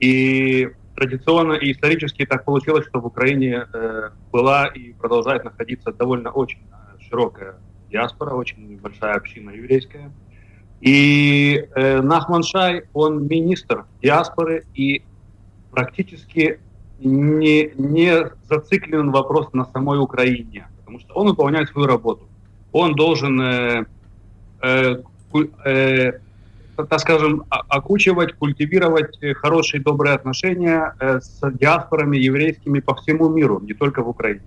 И 0.00 0.70
традиционно 0.94 1.54
и 1.54 1.72
исторически 1.72 2.24
так 2.24 2.44
получилось, 2.44 2.86
что 2.86 3.00
в 3.00 3.06
Украине 3.06 3.66
э, 3.72 4.10
была 4.32 4.66
и 4.66 4.92
продолжает 4.92 5.44
находиться 5.44 5.92
довольно 5.92 6.30
очень 6.30 6.60
широкая 7.08 7.56
диаспора, 7.90 8.34
очень 8.34 8.78
большая 8.78 9.14
община 9.14 9.50
еврейская. 9.50 10.10
И 10.80 11.66
э, 11.74 12.00
Нахман 12.00 12.42
Шай, 12.42 12.84
он 12.92 13.26
министр 13.26 13.86
диаспоры, 14.00 14.64
и 14.74 15.02
практически 15.70 16.60
не, 16.98 17.72
не 17.76 18.30
зациклен 18.48 19.10
вопрос 19.10 19.52
на 19.52 19.64
самой 19.66 19.98
Украине, 19.98 20.68
потому 20.78 21.00
что 21.00 21.14
он 21.14 21.28
выполняет 21.28 21.68
свою 21.68 21.86
работу. 21.86 22.26
Он 22.72 22.94
должен, 22.94 23.40
э, 23.40 23.86
э, 24.62 25.02
э, 25.64 26.12
так 26.76 27.00
скажем, 27.00 27.44
окучивать, 27.48 28.34
культивировать 28.34 29.18
хорошие, 29.36 29.82
добрые 29.82 30.14
отношения 30.14 30.94
э, 31.00 31.20
с 31.20 31.40
диаспорами 31.52 32.16
еврейскими 32.16 32.80
по 32.80 32.94
всему 32.94 33.28
миру, 33.28 33.60
не 33.60 33.74
только 33.74 34.02
в 34.02 34.08
Украине. 34.08 34.42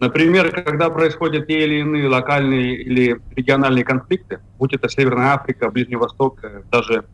Например, 0.00 0.50
когда 0.50 0.90
происходят 0.90 1.46
те 1.46 1.64
или 1.64 1.80
иные 1.80 2.08
локальные 2.08 2.74
или 2.74 3.20
региональные 3.36 3.84
конфликты, 3.84 4.40
будь 4.58 4.74
это 4.74 4.88
Северная 4.88 5.34
Африка, 5.34 5.70
Ближний 5.70 5.94
Восток, 5.94 6.40
э, 6.42 6.62
даже 6.72 7.04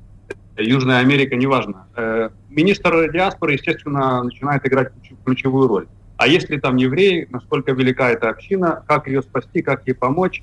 Южная 0.62 0.98
Америка, 0.98 1.36
неважно. 1.36 1.86
Э, 1.96 2.30
министр 2.48 3.10
диаспоры, 3.12 3.54
естественно, 3.54 4.22
начинает 4.22 4.66
играть 4.66 4.92
ключевую 5.24 5.68
роль. 5.68 5.86
А 6.16 6.26
если 6.26 6.58
там 6.58 6.76
евреи, 6.76 7.28
насколько 7.30 7.72
велика 7.72 8.10
эта 8.10 8.28
община, 8.28 8.82
как 8.88 9.06
ее 9.06 9.22
спасти, 9.22 9.62
как 9.62 9.86
ей 9.86 9.94
помочь. 9.94 10.42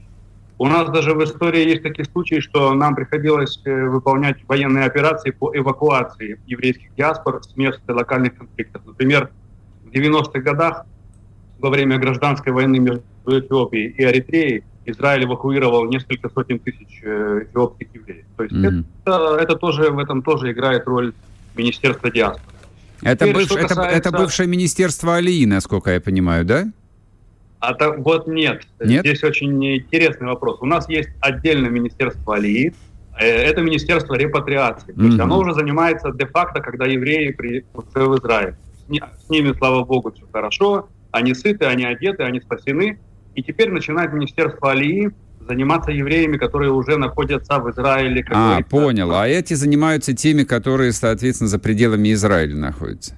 У 0.57 0.67
нас 0.67 0.89
даже 0.89 1.13
в 1.13 1.21
истории 1.21 1.67
есть 1.67 1.83
такие 1.83 2.05
случаи, 2.05 2.39
что 2.39 2.73
нам 2.73 2.95
приходилось 2.95 3.61
э, 3.65 3.83
выполнять 3.89 4.37
военные 4.47 4.85
операции 4.85 5.31
по 5.31 5.51
эвакуации 5.53 6.39
еврейских 6.47 6.95
диаспор 6.95 7.43
с 7.43 7.57
мест 7.57 7.81
локальных 7.89 8.37
конфликтов. 8.37 8.85
Например, 8.85 9.31
в 9.83 9.89
90-х 9.89 10.39
годах 10.39 10.85
во 11.59 11.69
время 11.69 11.97
гражданской 11.97 12.53
войны 12.53 12.79
между 12.79 13.03
Эфиопией 13.27 13.89
и 13.89 14.03
Эритреей 14.03 14.63
Израиль 14.85 15.25
эвакуировал 15.25 15.85
несколько 15.85 16.29
сотен 16.29 16.59
тысяч 16.59 17.01
э, 17.03 17.43
эфиопских 17.43 17.87
евреев. 17.93 18.25
То 18.37 18.43
есть 18.43 18.55
mm-hmm. 18.55 18.83
это, 19.05 19.37
это 19.41 19.55
тоже 19.55 19.89
в 19.91 19.99
этом 19.99 20.21
тоже 20.21 20.51
играет 20.51 20.85
роль 20.85 21.13
Министерства 21.55 22.11
диаспоры. 22.11 22.55
Это, 23.01 23.25
Теперь, 23.25 23.35
быв... 23.35 23.49
касается... 23.49 23.81
это, 23.81 24.09
это 24.09 24.11
бывшее 24.11 24.47
министерство 24.47 25.15
Алии, 25.15 25.45
насколько 25.45 25.91
я 25.91 26.01
понимаю, 26.01 26.45
да? 26.45 26.65
А 27.59 27.73
то, 27.73 27.93
вот 27.93 28.27
нет. 28.27 28.63
нет. 28.79 29.05
Здесь 29.05 29.23
очень 29.23 29.77
интересный 29.77 30.27
вопрос. 30.27 30.59
У 30.61 30.65
нас 30.65 30.87
есть 30.87 31.09
отдельное 31.19 31.69
министерство 31.69 32.35
Алии. 32.35 32.73
Э, 33.19 33.25
это 33.25 33.61
министерство 33.61 34.15
репатриации. 34.15 34.91
То 34.91 35.01
mm-hmm. 35.01 35.05
есть 35.05 35.19
оно 35.19 35.39
уже 35.39 35.53
занимается 35.53 36.11
де-факто, 36.11 36.61
когда 36.61 36.85
евреи 36.85 37.31
приехали 37.31 38.05
в 38.05 38.19
Израиль. 38.19 38.55
С 38.87 39.29
ними, 39.29 39.53
слава 39.57 39.83
богу, 39.83 40.11
все 40.11 40.25
хорошо. 40.31 40.89
Они 41.11 41.33
сыты, 41.33 41.65
они 41.65 41.85
одеты, 41.85 42.23
они 42.23 42.39
спасены. 42.39 42.99
И 43.35 43.43
теперь 43.43 43.69
начинает 43.69 44.13
Министерство 44.13 44.71
Алии 44.71 45.11
заниматься 45.47 45.91
евреями, 45.91 46.37
которые 46.37 46.71
уже 46.71 46.97
находятся 46.97 47.59
в 47.59 47.69
Израиле. 47.69 48.25
А, 48.31 48.61
понял. 48.61 49.13
А 49.13 49.27
эти 49.27 49.53
занимаются 49.53 50.15
теми, 50.15 50.43
которые, 50.43 50.91
соответственно, 50.91 51.49
за 51.49 51.59
пределами 51.59 52.13
Израиля 52.13 52.55
находятся. 52.55 53.15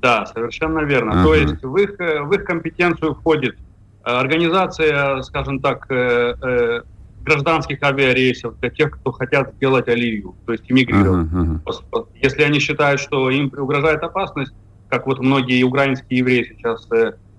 Да, 0.00 0.26
совершенно 0.26 0.80
верно. 0.80 1.12
Ага. 1.12 1.24
То 1.24 1.34
есть 1.34 1.62
в 1.62 1.76
их, 1.76 1.98
в 1.98 2.32
их 2.32 2.44
компетенцию 2.44 3.14
входит 3.14 3.56
э, 4.04 4.10
организация, 4.10 5.20
скажем 5.22 5.60
так, 5.60 5.86
э, 5.90 6.34
э, 6.42 6.80
гражданских 7.22 7.82
авиарейсов 7.82 8.58
для 8.60 8.70
тех, 8.70 8.92
кто 8.92 9.12
хотят 9.12 9.52
сделать 9.56 9.88
Алию, 9.88 10.34
то 10.46 10.52
есть 10.52 10.64
эмигрировать. 10.68 11.28
Ага, 11.32 11.60
ага. 11.66 12.06
Если 12.14 12.42
они 12.42 12.60
считают, 12.60 13.00
что 13.00 13.28
им 13.28 13.52
угрожает 13.54 14.02
опасность, 14.02 14.54
как 14.88 15.06
вот 15.06 15.20
многие 15.20 15.62
украинские 15.62 16.20
евреи 16.20 16.56
сейчас 16.56 16.88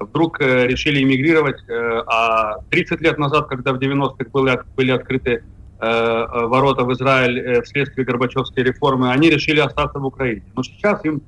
вдруг 0.04 0.42
э, 0.42 0.68
решили 0.68 1.02
эмигрировать, 1.02 1.62
э, 1.68 2.04
а 2.08 2.58
30 2.70 3.02
лет 3.02 3.18
назад, 3.18 3.48
когда 3.48 3.74
в 3.74 3.78
90-х 3.78 4.30
были, 4.32 4.60
были 4.76 4.92
открыты 4.92 5.44
э, 5.80 6.26
ворота 6.48 6.84
в 6.84 6.94
Израиль 6.94 7.62
вследствие 7.64 8.06
Горбачевской 8.06 8.64
реформы, 8.64 9.12
они 9.12 9.30
решили 9.30 9.60
остаться 9.60 10.00
в 10.00 10.06
Украине. 10.06 10.44
Но 10.56 10.64
сейчас 10.64 11.04
им 11.06 11.22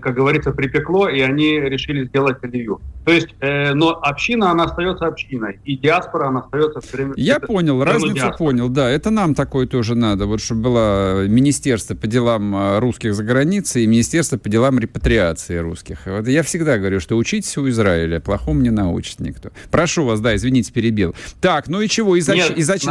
как 0.00 0.14
говорится, 0.14 0.50
припекло, 0.50 1.08
и 1.08 1.20
они 1.20 1.60
решили 1.60 2.04
сделать 2.06 2.42
алию. 2.42 2.80
То 3.04 3.12
есть, 3.12 3.28
э, 3.40 3.72
но 3.72 3.90
община, 3.90 4.50
она 4.50 4.64
остается 4.64 5.06
общиной, 5.06 5.60
и 5.64 5.76
диаспора, 5.76 6.26
она 6.26 6.40
остается 6.40 6.80
все 6.80 6.96
время... 6.96 7.12
Я 7.16 7.36
это, 7.36 7.46
понял, 7.46 7.82
разницу 7.84 8.14
диаспора. 8.14 8.36
понял, 8.36 8.68
да, 8.68 8.90
это 8.90 9.10
нам 9.10 9.34
такое 9.34 9.66
тоже 9.68 9.94
надо, 9.94 10.26
вот 10.26 10.40
чтобы 10.40 10.62
было 10.62 11.26
Министерство 11.28 11.94
по 11.94 12.08
делам 12.08 12.54
э, 12.56 12.78
русских 12.80 13.14
за 13.14 13.22
границей 13.22 13.84
и 13.84 13.86
Министерство 13.86 14.38
по 14.38 14.48
делам 14.48 14.80
репатриации 14.80 15.58
русских. 15.58 15.98
Вот 16.06 16.26
я 16.26 16.42
всегда 16.42 16.78
говорю, 16.78 16.98
что 16.98 17.16
учитесь 17.16 17.56
у 17.56 17.68
Израиля, 17.68 18.18
плохому 18.18 18.60
не 18.60 18.70
научит 18.70 19.20
никто. 19.20 19.50
Прошу 19.70 20.04
вас, 20.04 20.20
да, 20.20 20.34
извините, 20.34 20.72
перебил. 20.72 21.14
Так, 21.40 21.68
ну 21.68 21.80
и 21.80 21.88
чего, 21.88 22.16
и, 22.16 22.20
зач... 22.20 22.36
Нет, 22.36 22.58
и, 22.58 22.62
зач... 22.62 22.84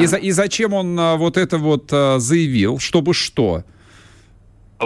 и, 0.00 0.06
за... 0.06 0.16
и 0.16 0.30
зачем 0.30 0.72
он 0.72 0.98
э, 0.98 1.16
вот 1.16 1.36
это 1.36 1.58
вот 1.58 1.90
заявил, 1.90 2.78
чтобы 2.78 3.12
что? 3.12 3.56
А 3.58 3.64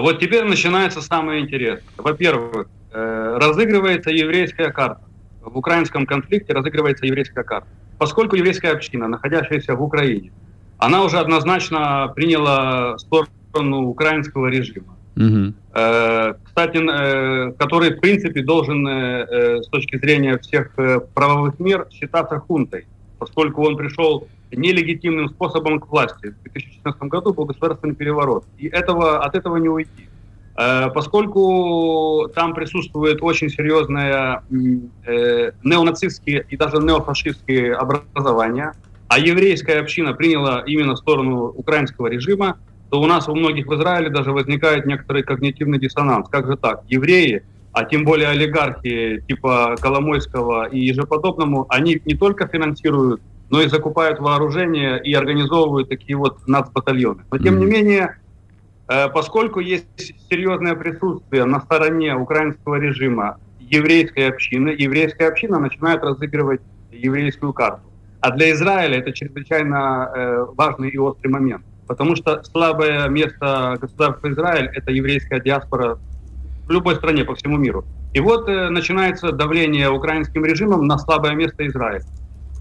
вот 0.00 0.20
теперь 0.20 0.44
начинается 0.44 1.02
самое 1.02 1.42
интересное. 1.42 1.82
Во-первых, 1.98 2.68
э, 2.92 3.38
разыгрывается 3.38 4.10
еврейская 4.10 4.70
карта. 4.70 5.02
В 5.42 5.58
украинском 5.58 6.06
конфликте 6.06 6.52
разыгрывается 6.52 7.04
еврейская 7.04 7.42
карта. 7.42 7.68
Поскольку 7.98 8.36
еврейская 8.36 8.70
община, 8.70 9.06
находящаяся 9.08 9.74
в 9.74 9.82
Украине, 9.82 10.32
она 10.78 11.04
уже 11.04 11.18
однозначно 11.18 12.12
приняла 12.14 12.96
сторону 12.98 13.82
украинского 13.88 14.46
режима. 14.46 14.96
Угу. 15.14 15.54
Кстати, 16.44 16.78
э, 16.78 17.52
который, 17.58 17.94
в 17.94 18.00
принципе, 18.00 18.42
должен 18.42 18.86
с 18.86 19.66
точки 19.68 19.98
зрения 19.98 20.38
всех 20.38 20.74
правовых 21.14 21.60
мер 21.60 21.86
считаться 21.90 22.38
хунтой, 22.38 22.86
поскольку 23.18 23.66
он 23.66 23.76
пришел 23.76 24.26
нелегитимным 24.56 25.28
способом 25.28 25.80
к 25.80 25.88
власти. 25.88 26.28
В 26.28 26.42
2016 26.42 27.02
году 27.02 27.32
был 27.32 27.44
государственный 27.44 27.94
переворот. 27.94 28.44
И 28.58 28.66
этого, 28.66 29.22
от 29.24 29.34
этого 29.34 29.56
не 29.56 29.68
уйти. 29.68 30.08
Э, 30.56 30.90
поскольку 30.90 32.28
там 32.34 32.54
присутствует 32.54 33.22
очень 33.22 33.48
серьезное 33.48 34.42
э, 34.50 35.52
неонацистские 35.64 36.46
и 36.48 36.56
даже 36.56 36.76
неофашистские 36.78 37.74
образования, 37.74 38.74
а 39.08 39.18
еврейская 39.18 39.80
община 39.80 40.12
приняла 40.14 40.62
именно 40.66 40.96
сторону 40.96 41.46
украинского 41.46 42.06
режима, 42.06 42.58
то 42.90 43.00
у 43.00 43.06
нас 43.06 43.28
у 43.28 43.34
многих 43.34 43.66
в 43.66 43.74
Израиле 43.74 44.10
даже 44.10 44.32
возникает 44.32 44.84
некоторый 44.84 45.22
когнитивный 45.22 45.78
диссонанс. 45.78 46.28
Как 46.28 46.46
же 46.46 46.56
так? 46.56 46.82
Евреи, 46.88 47.42
а 47.72 47.84
тем 47.84 48.04
более 48.04 48.28
олигархи 48.28 49.22
типа 49.26 49.76
Коломойского 49.80 50.68
и 50.68 50.78
ежеподобному, 50.80 51.64
они 51.70 52.00
не 52.04 52.14
только 52.14 52.46
финансируют 52.46 53.22
но 53.52 53.60
и 53.60 53.68
закупают 53.68 54.18
вооружение 54.18 54.98
и 55.04 55.12
организовывают 55.12 55.90
такие 55.90 56.16
вот 56.16 56.48
нацбатальоны. 56.48 57.22
Но 57.30 57.38
тем 57.38 57.58
не 57.58 57.66
менее, 57.66 58.16
э, 58.88 59.10
поскольку 59.10 59.60
есть 59.60 60.14
серьезное 60.30 60.74
присутствие 60.74 61.44
на 61.44 61.60
стороне 61.60 62.16
украинского 62.16 62.76
режима 62.76 63.36
еврейской 63.60 64.30
общины, 64.30 64.70
еврейская 64.70 65.28
община 65.28 65.58
начинает 65.58 66.02
разыгрывать 66.02 66.62
еврейскую 66.90 67.52
карту. 67.52 67.82
А 68.20 68.30
для 68.30 68.52
Израиля 68.52 69.00
это 69.00 69.12
чрезвычайно 69.12 70.10
э, 70.14 70.46
важный 70.56 70.88
и 70.88 70.96
острый 70.96 71.28
момент. 71.28 71.62
Потому 71.86 72.16
что 72.16 72.42
слабое 72.44 73.06
место 73.08 73.76
государства 73.78 74.30
Израиль– 74.30 74.70
это 74.74 74.92
еврейская 74.92 75.40
диаспора 75.40 75.98
в 76.66 76.70
любой 76.70 76.94
стране 76.94 77.24
по 77.24 77.34
всему 77.34 77.58
миру. 77.58 77.84
И 78.14 78.20
вот 78.20 78.48
э, 78.48 78.70
начинается 78.70 79.30
давление 79.30 79.90
украинским 79.90 80.42
режимом 80.42 80.86
на 80.86 80.96
слабое 80.96 81.34
место 81.34 81.66
Израиля. 81.66 82.06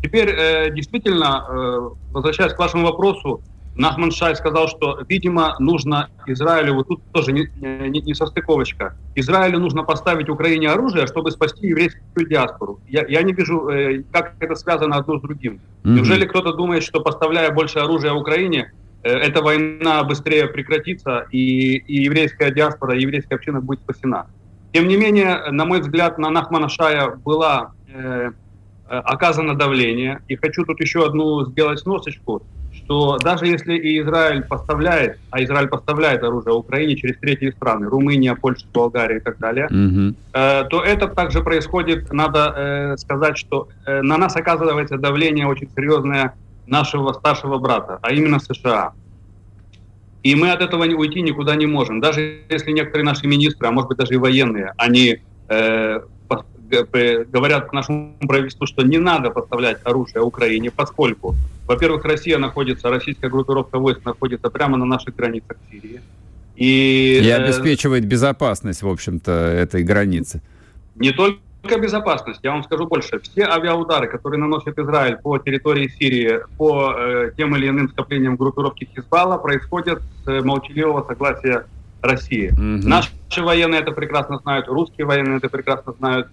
Теперь, 0.01 0.29
э, 0.29 0.71
действительно, 0.71 1.45
э, 1.47 1.89
возвращаясь 2.11 2.53
к 2.53 2.59
вашему 2.59 2.85
вопросу, 2.85 3.41
Нахман 3.75 4.11
Шай 4.11 4.35
сказал, 4.35 4.67
что, 4.67 4.99
видимо, 5.07 5.55
нужно 5.59 6.09
Израилю, 6.25 6.75
вот 6.75 6.87
тут 6.87 7.01
тоже 7.13 7.31
не, 7.31 7.49
не, 7.55 8.01
не 8.01 8.13
состыковочка, 8.13 8.95
Израилю 9.15 9.59
нужно 9.59 9.83
поставить 9.83 10.29
Украине 10.29 10.69
оружие, 10.69 11.07
чтобы 11.07 11.31
спасти 11.31 11.67
еврейскую 11.67 12.27
диаспору. 12.27 12.79
Я, 12.87 13.05
я 13.07 13.21
не 13.21 13.33
вижу, 13.33 13.69
э, 13.69 14.03
как 14.11 14.33
это 14.39 14.55
связано 14.55 14.97
одно 14.97 15.19
с 15.19 15.21
другим. 15.21 15.53
Mm-hmm. 15.53 15.89
Неужели 15.91 16.25
кто-то 16.25 16.53
думает, 16.53 16.83
что 16.83 16.99
поставляя 16.99 17.51
больше 17.51 17.79
оружия 17.79 18.13
Украине, 18.13 18.73
э, 19.03 19.09
эта 19.09 19.41
война 19.41 20.03
быстрее 20.03 20.47
прекратится, 20.47 21.27
и, 21.31 21.77
и 21.77 22.03
еврейская 22.03 22.51
диаспора, 22.51 22.97
и 22.97 23.01
еврейская 23.01 23.35
община 23.35 23.61
будет 23.61 23.79
спасена? 23.81 24.27
Тем 24.73 24.87
не 24.87 24.97
менее, 24.97 25.49
на 25.51 25.65
мой 25.65 25.79
взгляд, 25.79 26.17
на 26.17 26.29
Нахмана 26.29 26.67
Шая 26.67 27.15
была... 27.15 27.71
Э, 27.93 28.31
оказано 28.99 29.55
давление. 29.55 30.21
И 30.27 30.35
хочу 30.35 30.63
тут 30.65 30.79
еще 30.81 31.05
одну 31.05 31.45
сделать 31.45 31.79
сносочку, 31.79 32.43
что 32.73 33.17
даже 33.17 33.47
если 33.47 33.75
и 33.75 34.01
Израиль 34.01 34.43
поставляет, 34.43 35.17
а 35.29 35.43
Израиль 35.43 35.67
поставляет 35.67 36.23
оружие 36.23 36.53
Украине 36.53 36.95
через 36.95 37.17
третьи 37.17 37.51
страны, 37.51 37.87
Румыния, 37.87 38.35
Польша, 38.35 38.65
Болгария 38.73 39.17
и 39.17 39.19
так 39.19 39.37
далее, 39.39 39.67
mm-hmm. 39.71 40.15
э, 40.33 40.63
то 40.69 40.83
это 40.83 41.07
также 41.07 41.41
происходит, 41.41 42.11
надо 42.11 42.53
э, 42.55 42.97
сказать, 42.97 43.37
что 43.37 43.69
э, 43.85 44.01
на 44.01 44.17
нас 44.17 44.35
оказывается 44.35 44.97
давление 44.97 45.47
очень 45.47 45.69
серьезное 45.75 46.33
нашего 46.67 47.13
старшего 47.13 47.57
брата, 47.57 47.99
а 48.01 48.11
именно 48.11 48.39
США. 48.39 48.93
И 50.23 50.35
мы 50.35 50.51
от 50.51 50.61
этого 50.61 50.83
уйти 50.83 51.21
никуда 51.21 51.55
не 51.55 51.65
можем. 51.65 51.99
Даже 51.99 52.41
если 52.49 52.71
некоторые 52.71 53.05
наши 53.05 53.25
министры, 53.27 53.67
а 53.67 53.71
может 53.71 53.89
быть 53.89 53.97
даже 53.97 54.13
и 54.13 54.17
военные, 54.17 54.73
они 54.77 55.17
э, 55.49 55.99
говорят 56.71 57.69
к 57.69 57.73
нашему 57.73 58.15
правительству, 58.19 58.65
что 58.65 58.83
не 58.83 58.97
надо 58.97 59.29
поставлять 59.29 59.79
оружие 59.83 60.21
Украине, 60.21 60.71
поскольку, 60.71 61.35
во-первых, 61.67 62.05
Россия 62.05 62.37
находится, 62.37 62.89
российская 62.89 63.29
группировка 63.29 63.77
войск 63.77 64.05
находится 64.05 64.49
прямо 64.49 64.77
на 64.77 64.85
наших 64.85 65.15
границах 65.15 65.57
Сирии. 65.69 66.01
И, 66.55 67.21
и 67.23 67.27
э, 67.27 67.35
обеспечивает 67.35 68.05
безопасность, 68.05 68.83
в 68.83 68.87
общем-то, 68.87 69.31
этой 69.31 69.83
границы. 69.83 70.41
Не 70.95 71.11
только 71.11 71.79
безопасность, 71.79 72.39
я 72.43 72.51
вам 72.51 72.63
скажу 72.63 72.87
больше. 72.87 73.19
Все 73.19 73.43
авиаудары, 73.43 74.07
которые 74.07 74.39
наносит 74.39 74.77
Израиль 74.77 75.17
по 75.17 75.37
территории 75.37 75.87
Сирии, 75.87 76.39
по 76.57 76.93
э, 76.97 77.31
тем 77.37 77.55
или 77.55 77.67
иным 77.69 77.89
скоплениям 77.89 78.35
группировки 78.35 78.89
Хизбалла, 78.95 79.37
происходят 79.37 80.01
с 80.23 80.27
э, 80.27 80.41
молчаливого 80.41 81.05
согласия 81.07 81.65
России. 82.01 82.49
Угу. 82.49 82.87
Наши 82.87 83.11
военные 83.37 83.81
это 83.81 83.91
прекрасно 83.91 84.39
знают, 84.39 84.67
русские 84.67 85.05
военные 85.05 85.37
это 85.37 85.49
прекрасно 85.49 85.93
знают. 85.93 86.27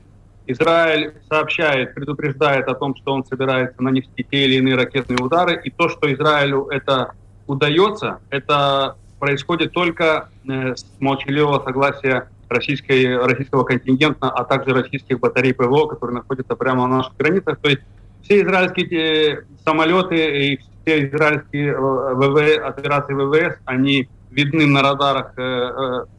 Израиль 0.49 1.13
сообщает, 1.29 1.95
предупреждает 1.95 2.69
о 2.69 2.75
том, 2.75 2.97
что 2.97 3.13
он 3.13 3.25
собирается 3.25 3.83
нанести 3.83 4.27
те 4.31 4.45
или 4.47 4.55
иные 4.55 4.77
ракетные 4.77 5.19
удары, 5.19 5.61
и 5.63 5.71
то, 5.71 5.91
что 5.91 6.13
Израилю 6.13 6.69
это 6.69 7.13
удается, 7.47 8.21
это 8.31 8.97
происходит 9.19 9.73
только 9.73 10.31
э, 10.49 10.75
с 10.75 10.87
молчаливого 11.01 11.63
согласия 11.63 12.31
российской, 12.49 13.19
российского 13.27 13.65
контингента, 13.65 14.31
а 14.31 14.43
также 14.45 14.73
российских 14.73 15.21
батарей 15.21 15.53
ПВО, 15.53 15.87
которые 15.87 16.17
находятся 16.17 16.57
прямо 16.57 16.87
на 16.87 16.97
наших 16.99 17.17
границах. 17.19 17.59
То 17.59 17.69
есть 17.69 17.83
все 18.23 18.41
израильские 18.41 19.41
э, 19.41 19.43
самолеты 19.67 20.47
и 20.47 20.57
все 20.57 21.09
израильские 21.09 21.73
э, 21.73 22.15
ВВ, 22.15 22.59
операции 22.65 23.13
ВВС, 23.13 23.59
они 23.67 24.09
видны 24.31 24.67
на 24.67 24.83
радарах 24.83 25.33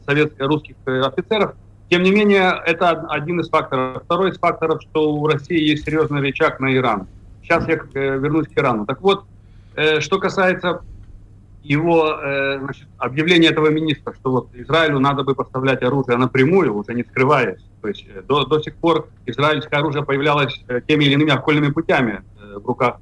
советских 0.04 0.46
русских 0.46 0.74
офицеров, 0.84 1.54
тем 1.90 2.04
не 2.04 2.12
менее, 2.12 2.54
это 2.64 2.90
один 3.08 3.40
из 3.40 3.48
факторов. 3.48 4.04
Второй 4.04 4.30
из 4.30 4.38
факторов, 4.38 4.80
что 4.80 5.12
у 5.12 5.26
России 5.26 5.60
есть 5.60 5.84
серьезный 5.84 6.20
рычаг 6.20 6.60
на 6.60 6.72
Иран. 6.72 7.08
Сейчас 7.42 7.66
я 7.66 7.74
э, 7.74 8.18
вернусь 8.18 8.46
к 8.46 8.56
Ирану. 8.56 8.86
Так 8.86 9.02
вот, 9.02 9.24
э, 9.74 9.98
что 9.98 10.20
касается 10.20 10.82
его 11.64 12.14
э, 12.22 12.60
значит, 12.60 12.86
объявления 12.96 13.48
этого 13.48 13.70
министра, 13.70 14.14
что 14.14 14.30
вот 14.30 14.54
Израилю 14.54 15.00
надо 15.00 15.24
бы 15.24 15.34
поставлять 15.34 15.82
оружие 15.82 16.16
напрямую, 16.16 16.76
уже 16.76 16.94
не 16.94 17.02
скрываясь. 17.02 17.60
То 17.82 17.88
есть 17.88 18.06
до, 18.28 18.44
до 18.46 18.60
сих 18.60 18.76
пор 18.76 19.08
израильское 19.26 19.80
оружие 19.80 20.04
появлялось 20.04 20.64
теми 20.86 21.06
или 21.06 21.14
иными 21.14 21.32
окольными 21.32 21.72
путями 21.72 22.22
в 22.54 22.64
руках 22.66 23.00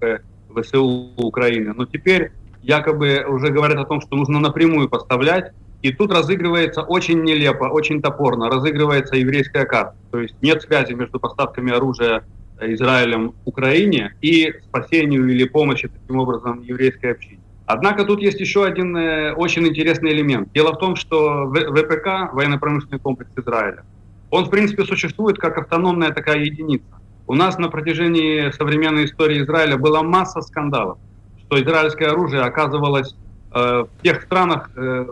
ВСУ 0.56 1.10
Украины. 1.18 1.74
Но 1.76 1.84
теперь 1.84 2.32
якобы 2.62 3.22
уже 3.28 3.48
говорят 3.48 3.78
о 3.78 3.84
том, 3.84 4.00
что 4.00 4.16
нужно 4.16 4.40
напрямую 4.40 4.88
поставлять. 4.88 5.52
И 5.82 5.92
тут 5.92 6.12
разыгрывается 6.12 6.82
очень 6.82 7.22
нелепо, 7.22 7.64
очень 7.64 8.02
топорно, 8.02 8.50
разыгрывается 8.50 9.16
еврейская 9.16 9.64
карта. 9.64 9.96
То 10.10 10.20
есть 10.20 10.34
нет 10.42 10.62
связи 10.62 10.92
между 10.92 11.20
поставками 11.20 11.72
оружия 11.72 12.24
Израилем 12.60 13.34
Украине 13.44 14.14
и 14.20 14.52
спасению 14.68 15.28
или 15.28 15.44
помощи 15.44 15.88
таким 15.88 16.18
образом 16.18 16.62
еврейской 16.62 17.12
общине. 17.12 17.40
Однако 17.66 18.04
тут 18.04 18.20
есть 18.20 18.40
еще 18.40 18.64
один 18.64 18.96
э, 18.96 19.34
очень 19.34 19.66
интересный 19.68 20.12
элемент. 20.12 20.50
Дело 20.52 20.72
в 20.72 20.78
том, 20.78 20.96
что 20.96 21.46
ВПК, 21.46 22.32
военно-промышленный 22.32 22.98
комплекс 22.98 23.30
Израиля, 23.36 23.84
он 24.30 24.46
в 24.46 24.50
принципе 24.50 24.84
существует 24.84 25.38
как 25.38 25.58
автономная 25.58 26.10
такая 26.10 26.38
единица. 26.38 26.86
У 27.26 27.34
нас 27.34 27.58
на 27.58 27.68
протяжении 27.68 28.50
современной 28.52 29.04
истории 29.04 29.42
Израиля 29.42 29.76
была 29.76 30.02
масса 30.02 30.40
скандалов, 30.40 30.98
что 31.44 31.62
израильское 31.62 32.06
оружие 32.06 32.42
оказывалось 32.42 33.14
э, 33.54 33.84
в 33.84 34.02
тех 34.02 34.22
странах, 34.22 34.70
э, 34.74 35.06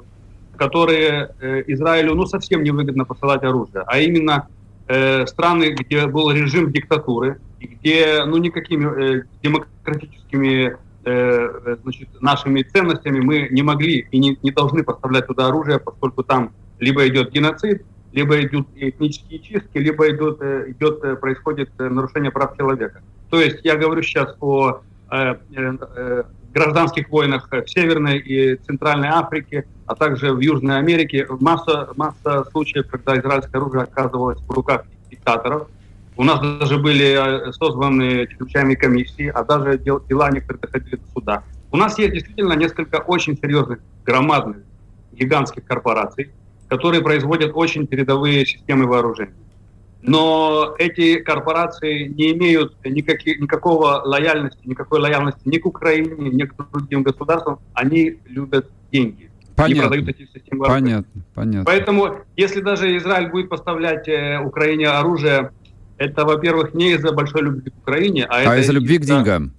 которые 0.56 1.30
э, 1.40 1.62
Израилю 1.68 2.14
ну, 2.14 2.26
совсем 2.26 2.62
невыгодно 2.62 3.04
посылать 3.04 3.42
оружие, 3.44 3.84
а 3.86 3.98
именно 3.98 4.48
э, 4.88 5.26
страны, 5.26 5.74
где 5.78 6.06
был 6.06 6.30
режим 6.30 6.72
диктатуры, 6.72 7.40
где 7.60 8.24
ну, 8.24 8.36
никакими 8.38 9.18
э, 9.18 9.22
демократическими 9.42 10.76
значит, 11.82 12.08
нашими 12.20 12.62
ценностями 12.62 13.20
мы 13.20 13.46
не 13.52 13.62
могли 13.62 14.08
и 14.10 14.18
не, 14.18 14.36
не 14.42 14.50
должны 14.50 14.82
поставлять 14.82 15.28
туда 15.28 15.46
оружие, 15.46 15.78
поскольку 15.78 16.24
там 16.24 16.50
либо 16.80 17.06
идет 17.06 17.30
геноцид, 17.30 17.86
либо 18.12 18.44
идут 18.44 18.66
этнические 18.74 19.38
чистки, 19.38 19.78
либо 19.78 20.10
идет, 20.10 20.42
идет, 20.42 21.20
происходит 21.20 21.70
нарушение 21.78 22.32
прав 22.32 22.56
человека. 22.56 23.02
То 23.30 23.40
есть 23.40 23.60
я 23.62 23.76
говорю 23.76 24.02
сейчас 24.02 24.34
о 24.40 24.80
гражданских 26.56 27.10
войнах 27.10 27.48
в 27.50 27.68
Северной 27.68 28.18
и 28.18 28.56
Центральной 28.56 29.08
Африке, 29.08 29.66
а 29.84 29.94
также 29.94 30.32
в 30.32 30.40
Южной 30.40 30.78
Америке. 30.78 31.26
Масса, 31.38 31.90
масса 31.96 32.44
случаев, 32.50 32.86
когда 32.90 33.18
израильское 33.18 33.58
оружие 33.58 33.82
оказывалось 33.82 34.40
в 34.40 34.50
руках 34.50 34.84
диктаторов. 35.10 35.68
У 36.16 36.24
нас 36.24 36.40
даже 36.40 36.78
были 36.78 37.52
созданы 37.52 38.26
чрезвычайные 38.26 38.76
комиссии, 38.76 39.28
а 39.28 39.44
даже 39.44 39.76
дела 39.76 40.30
некоторые 40.30 40.62
доходили 40.62 40.96
до 40.96 41.06
суда. 41.12 41.42
У 41.72 41.76
нас 41.76 41.98
есть 41.98 42.14
действительно 42.14 42.54
несколько 42.54 42.96
очень 42.96 43.36
серьезных, 43.36 43.80
громадных, 44.06 44.56
гигантских 45.12 45.62
корпораций, 45.66 46.30
которые 46.68 47.02
производят 47.02 47.50
очень 47.54 47.86
передовые 47.86 48.46
системы 48.46 48.86
вооружения. 48.86 49.34
Но 50.02 50.74
эти 50.78 51.18
корпорации 51.20 52.06
не 52.08 52.32
имеют 52.32 52.76
никаких, 52.84 53.40
никакого 53.40 54.02
лояльности, 54.04 54.60
никакой 54.64 55.00
лояльности 55.00 55.40
ни 55.44 55.58
к 55.58 55.66
Украине, 55.66 56.30
ни 56.30 56.42
к 56.44 56.54
другим 56.72 57.02
государствам. 57.02 57.58
Они 57.74 58.18
любят 58.26 58.70
деньги. 58.92 59.30
Понятно. 59.56 59.64
Они 59.64 59.80
продают 59.80 60.08
эти 60.08 60.30
системы 60.32 60.60
вооружения. 60.60 60.90
Понятно, 60.90 61.22
понятно. 61.34 61.64
Поэтому, 61.64 62.18
если 62.36 62.60
даже 62.60 62.96
Израиль 62.98 63.30
будет 63.30 63.48
поставлять 63.48 64.06
э, 64.06 64.38
Украине 64.44 64.88
оружие, 64.88 65.50
это, 65.96 66.24
во-первых, 66.26 66.74
не 66.74 66.92
из-за 66.92 67.12
большой 67.12 67.42
любви 67.42 67.70
к 67.70 67.78
Украине, 67.78 68.26
а, 68.26 68.52
а 68.52 68.56
из-за 68.58 68.72
любви 68.72 68.96
из 68.96 69.00
к 69.00 69.04
деньгам 69.04 69.52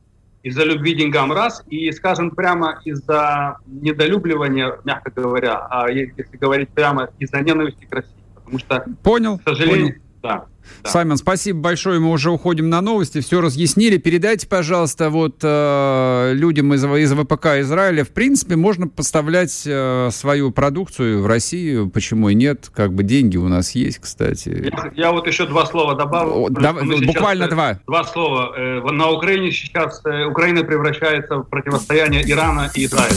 из-за 0.47 0.63
любви 0.63 0.93
к 0.93 0.97
деньгам 0.97 1.33
раз, 1.33 1.63
и, 1.67 1.91
скажем 1.91 2.31
прямо, 2.31 2.79
из-за 2.85 3.57
недолюбливания, 3.65 4.79
мягко 4.85 5.11
говоря, 5.11 5.67
а 5.69 5.89
если 5.89 6.37
говорить 6.37 6.69
прямо, 6.69 7.09
из-за 7.19 7.41
ненависти 7.41 7.85
к 7.85 7.93
России. 7.93 8.13
Потому 8.35 8.59
что, 8.59 8.85
понял, 9.03 9.39
к 9.39 9.43
сожалению, 9.43 9.87
понял. 9.87 10.01
Да. 10.21 10.45
Да. 10.83 10.89
Саймон, 10.89 11.17
спасибо 11.17 11.59
большое. 11.59 11.99
Мы 11.99 12.11
уже 12.11 12.31
уходим 12.31 12.69
на 12.69 12.81
новости. 12.81 13.21
Все 13.21 13.41
разъяснили. 13.41 13.97
Передайте, 13.97 14.47
пожалуйста, 14.47 15.09
вот 15.09 15.37
э, 15.41 16.31
людям 16.33 16.73
из, 16.73 16.83
из 16.83 17.13
ВПК 17.13 17.45
Израиля. 17.59 18.03
В 18.03 18.09
принципе, 18.09 18.55
можно 18.55 18.87
поставлять 18.87 19.63
э, 19.65 20.09
свою 20.11 20.51
продукцию 20.51 21.21
в 21.21 21.27
Россию. 21.27 21.89
Почему 21.89 22.29
и 22.29 22.35
нет? 22.35 22.69
Как 22.73 22.93
бы 22.93 23.03
деньги 23.03 23.37
у 23.37 23.47
нас 23.47 23.71
есть, 23.71 23.99
кстати. 23.99 24.71
Я, 24.71 24.91
я 25.05 25.11
вот 25.11 25.27
еще 25.27 25.45
два 25.45 25.65
слова 25.65 25.95
добавлю. 25.95 26.49
Да, 26.49 26.73
буквально 26.73 27.45
сейчас, 27.45 27.53
два. 27.53 27.79
Два 27.87 28.03
слова. 28.03 28.53
Э, 28.55 28.81
на 28.91 29.09
Украине 29.11 29.51
сейчас 29.51 30.01
э, 30.05 30.25
Украина 30.25 30.63
превращается 30.63 31.37
в 31.37 31.43
противостояние 31.43 32.29
Ирана 32.29 32.71
и 32.75 32.85
Израиля. 32.85 33.15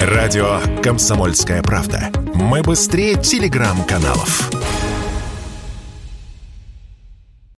Радио 0.00 0.58
«Комсомольская 0.82 1.62
правда». 1.62 2.10
Мы 2.34 2.62
быстрее 2.62 3.14
телеграм-каналов. 3.14 4.50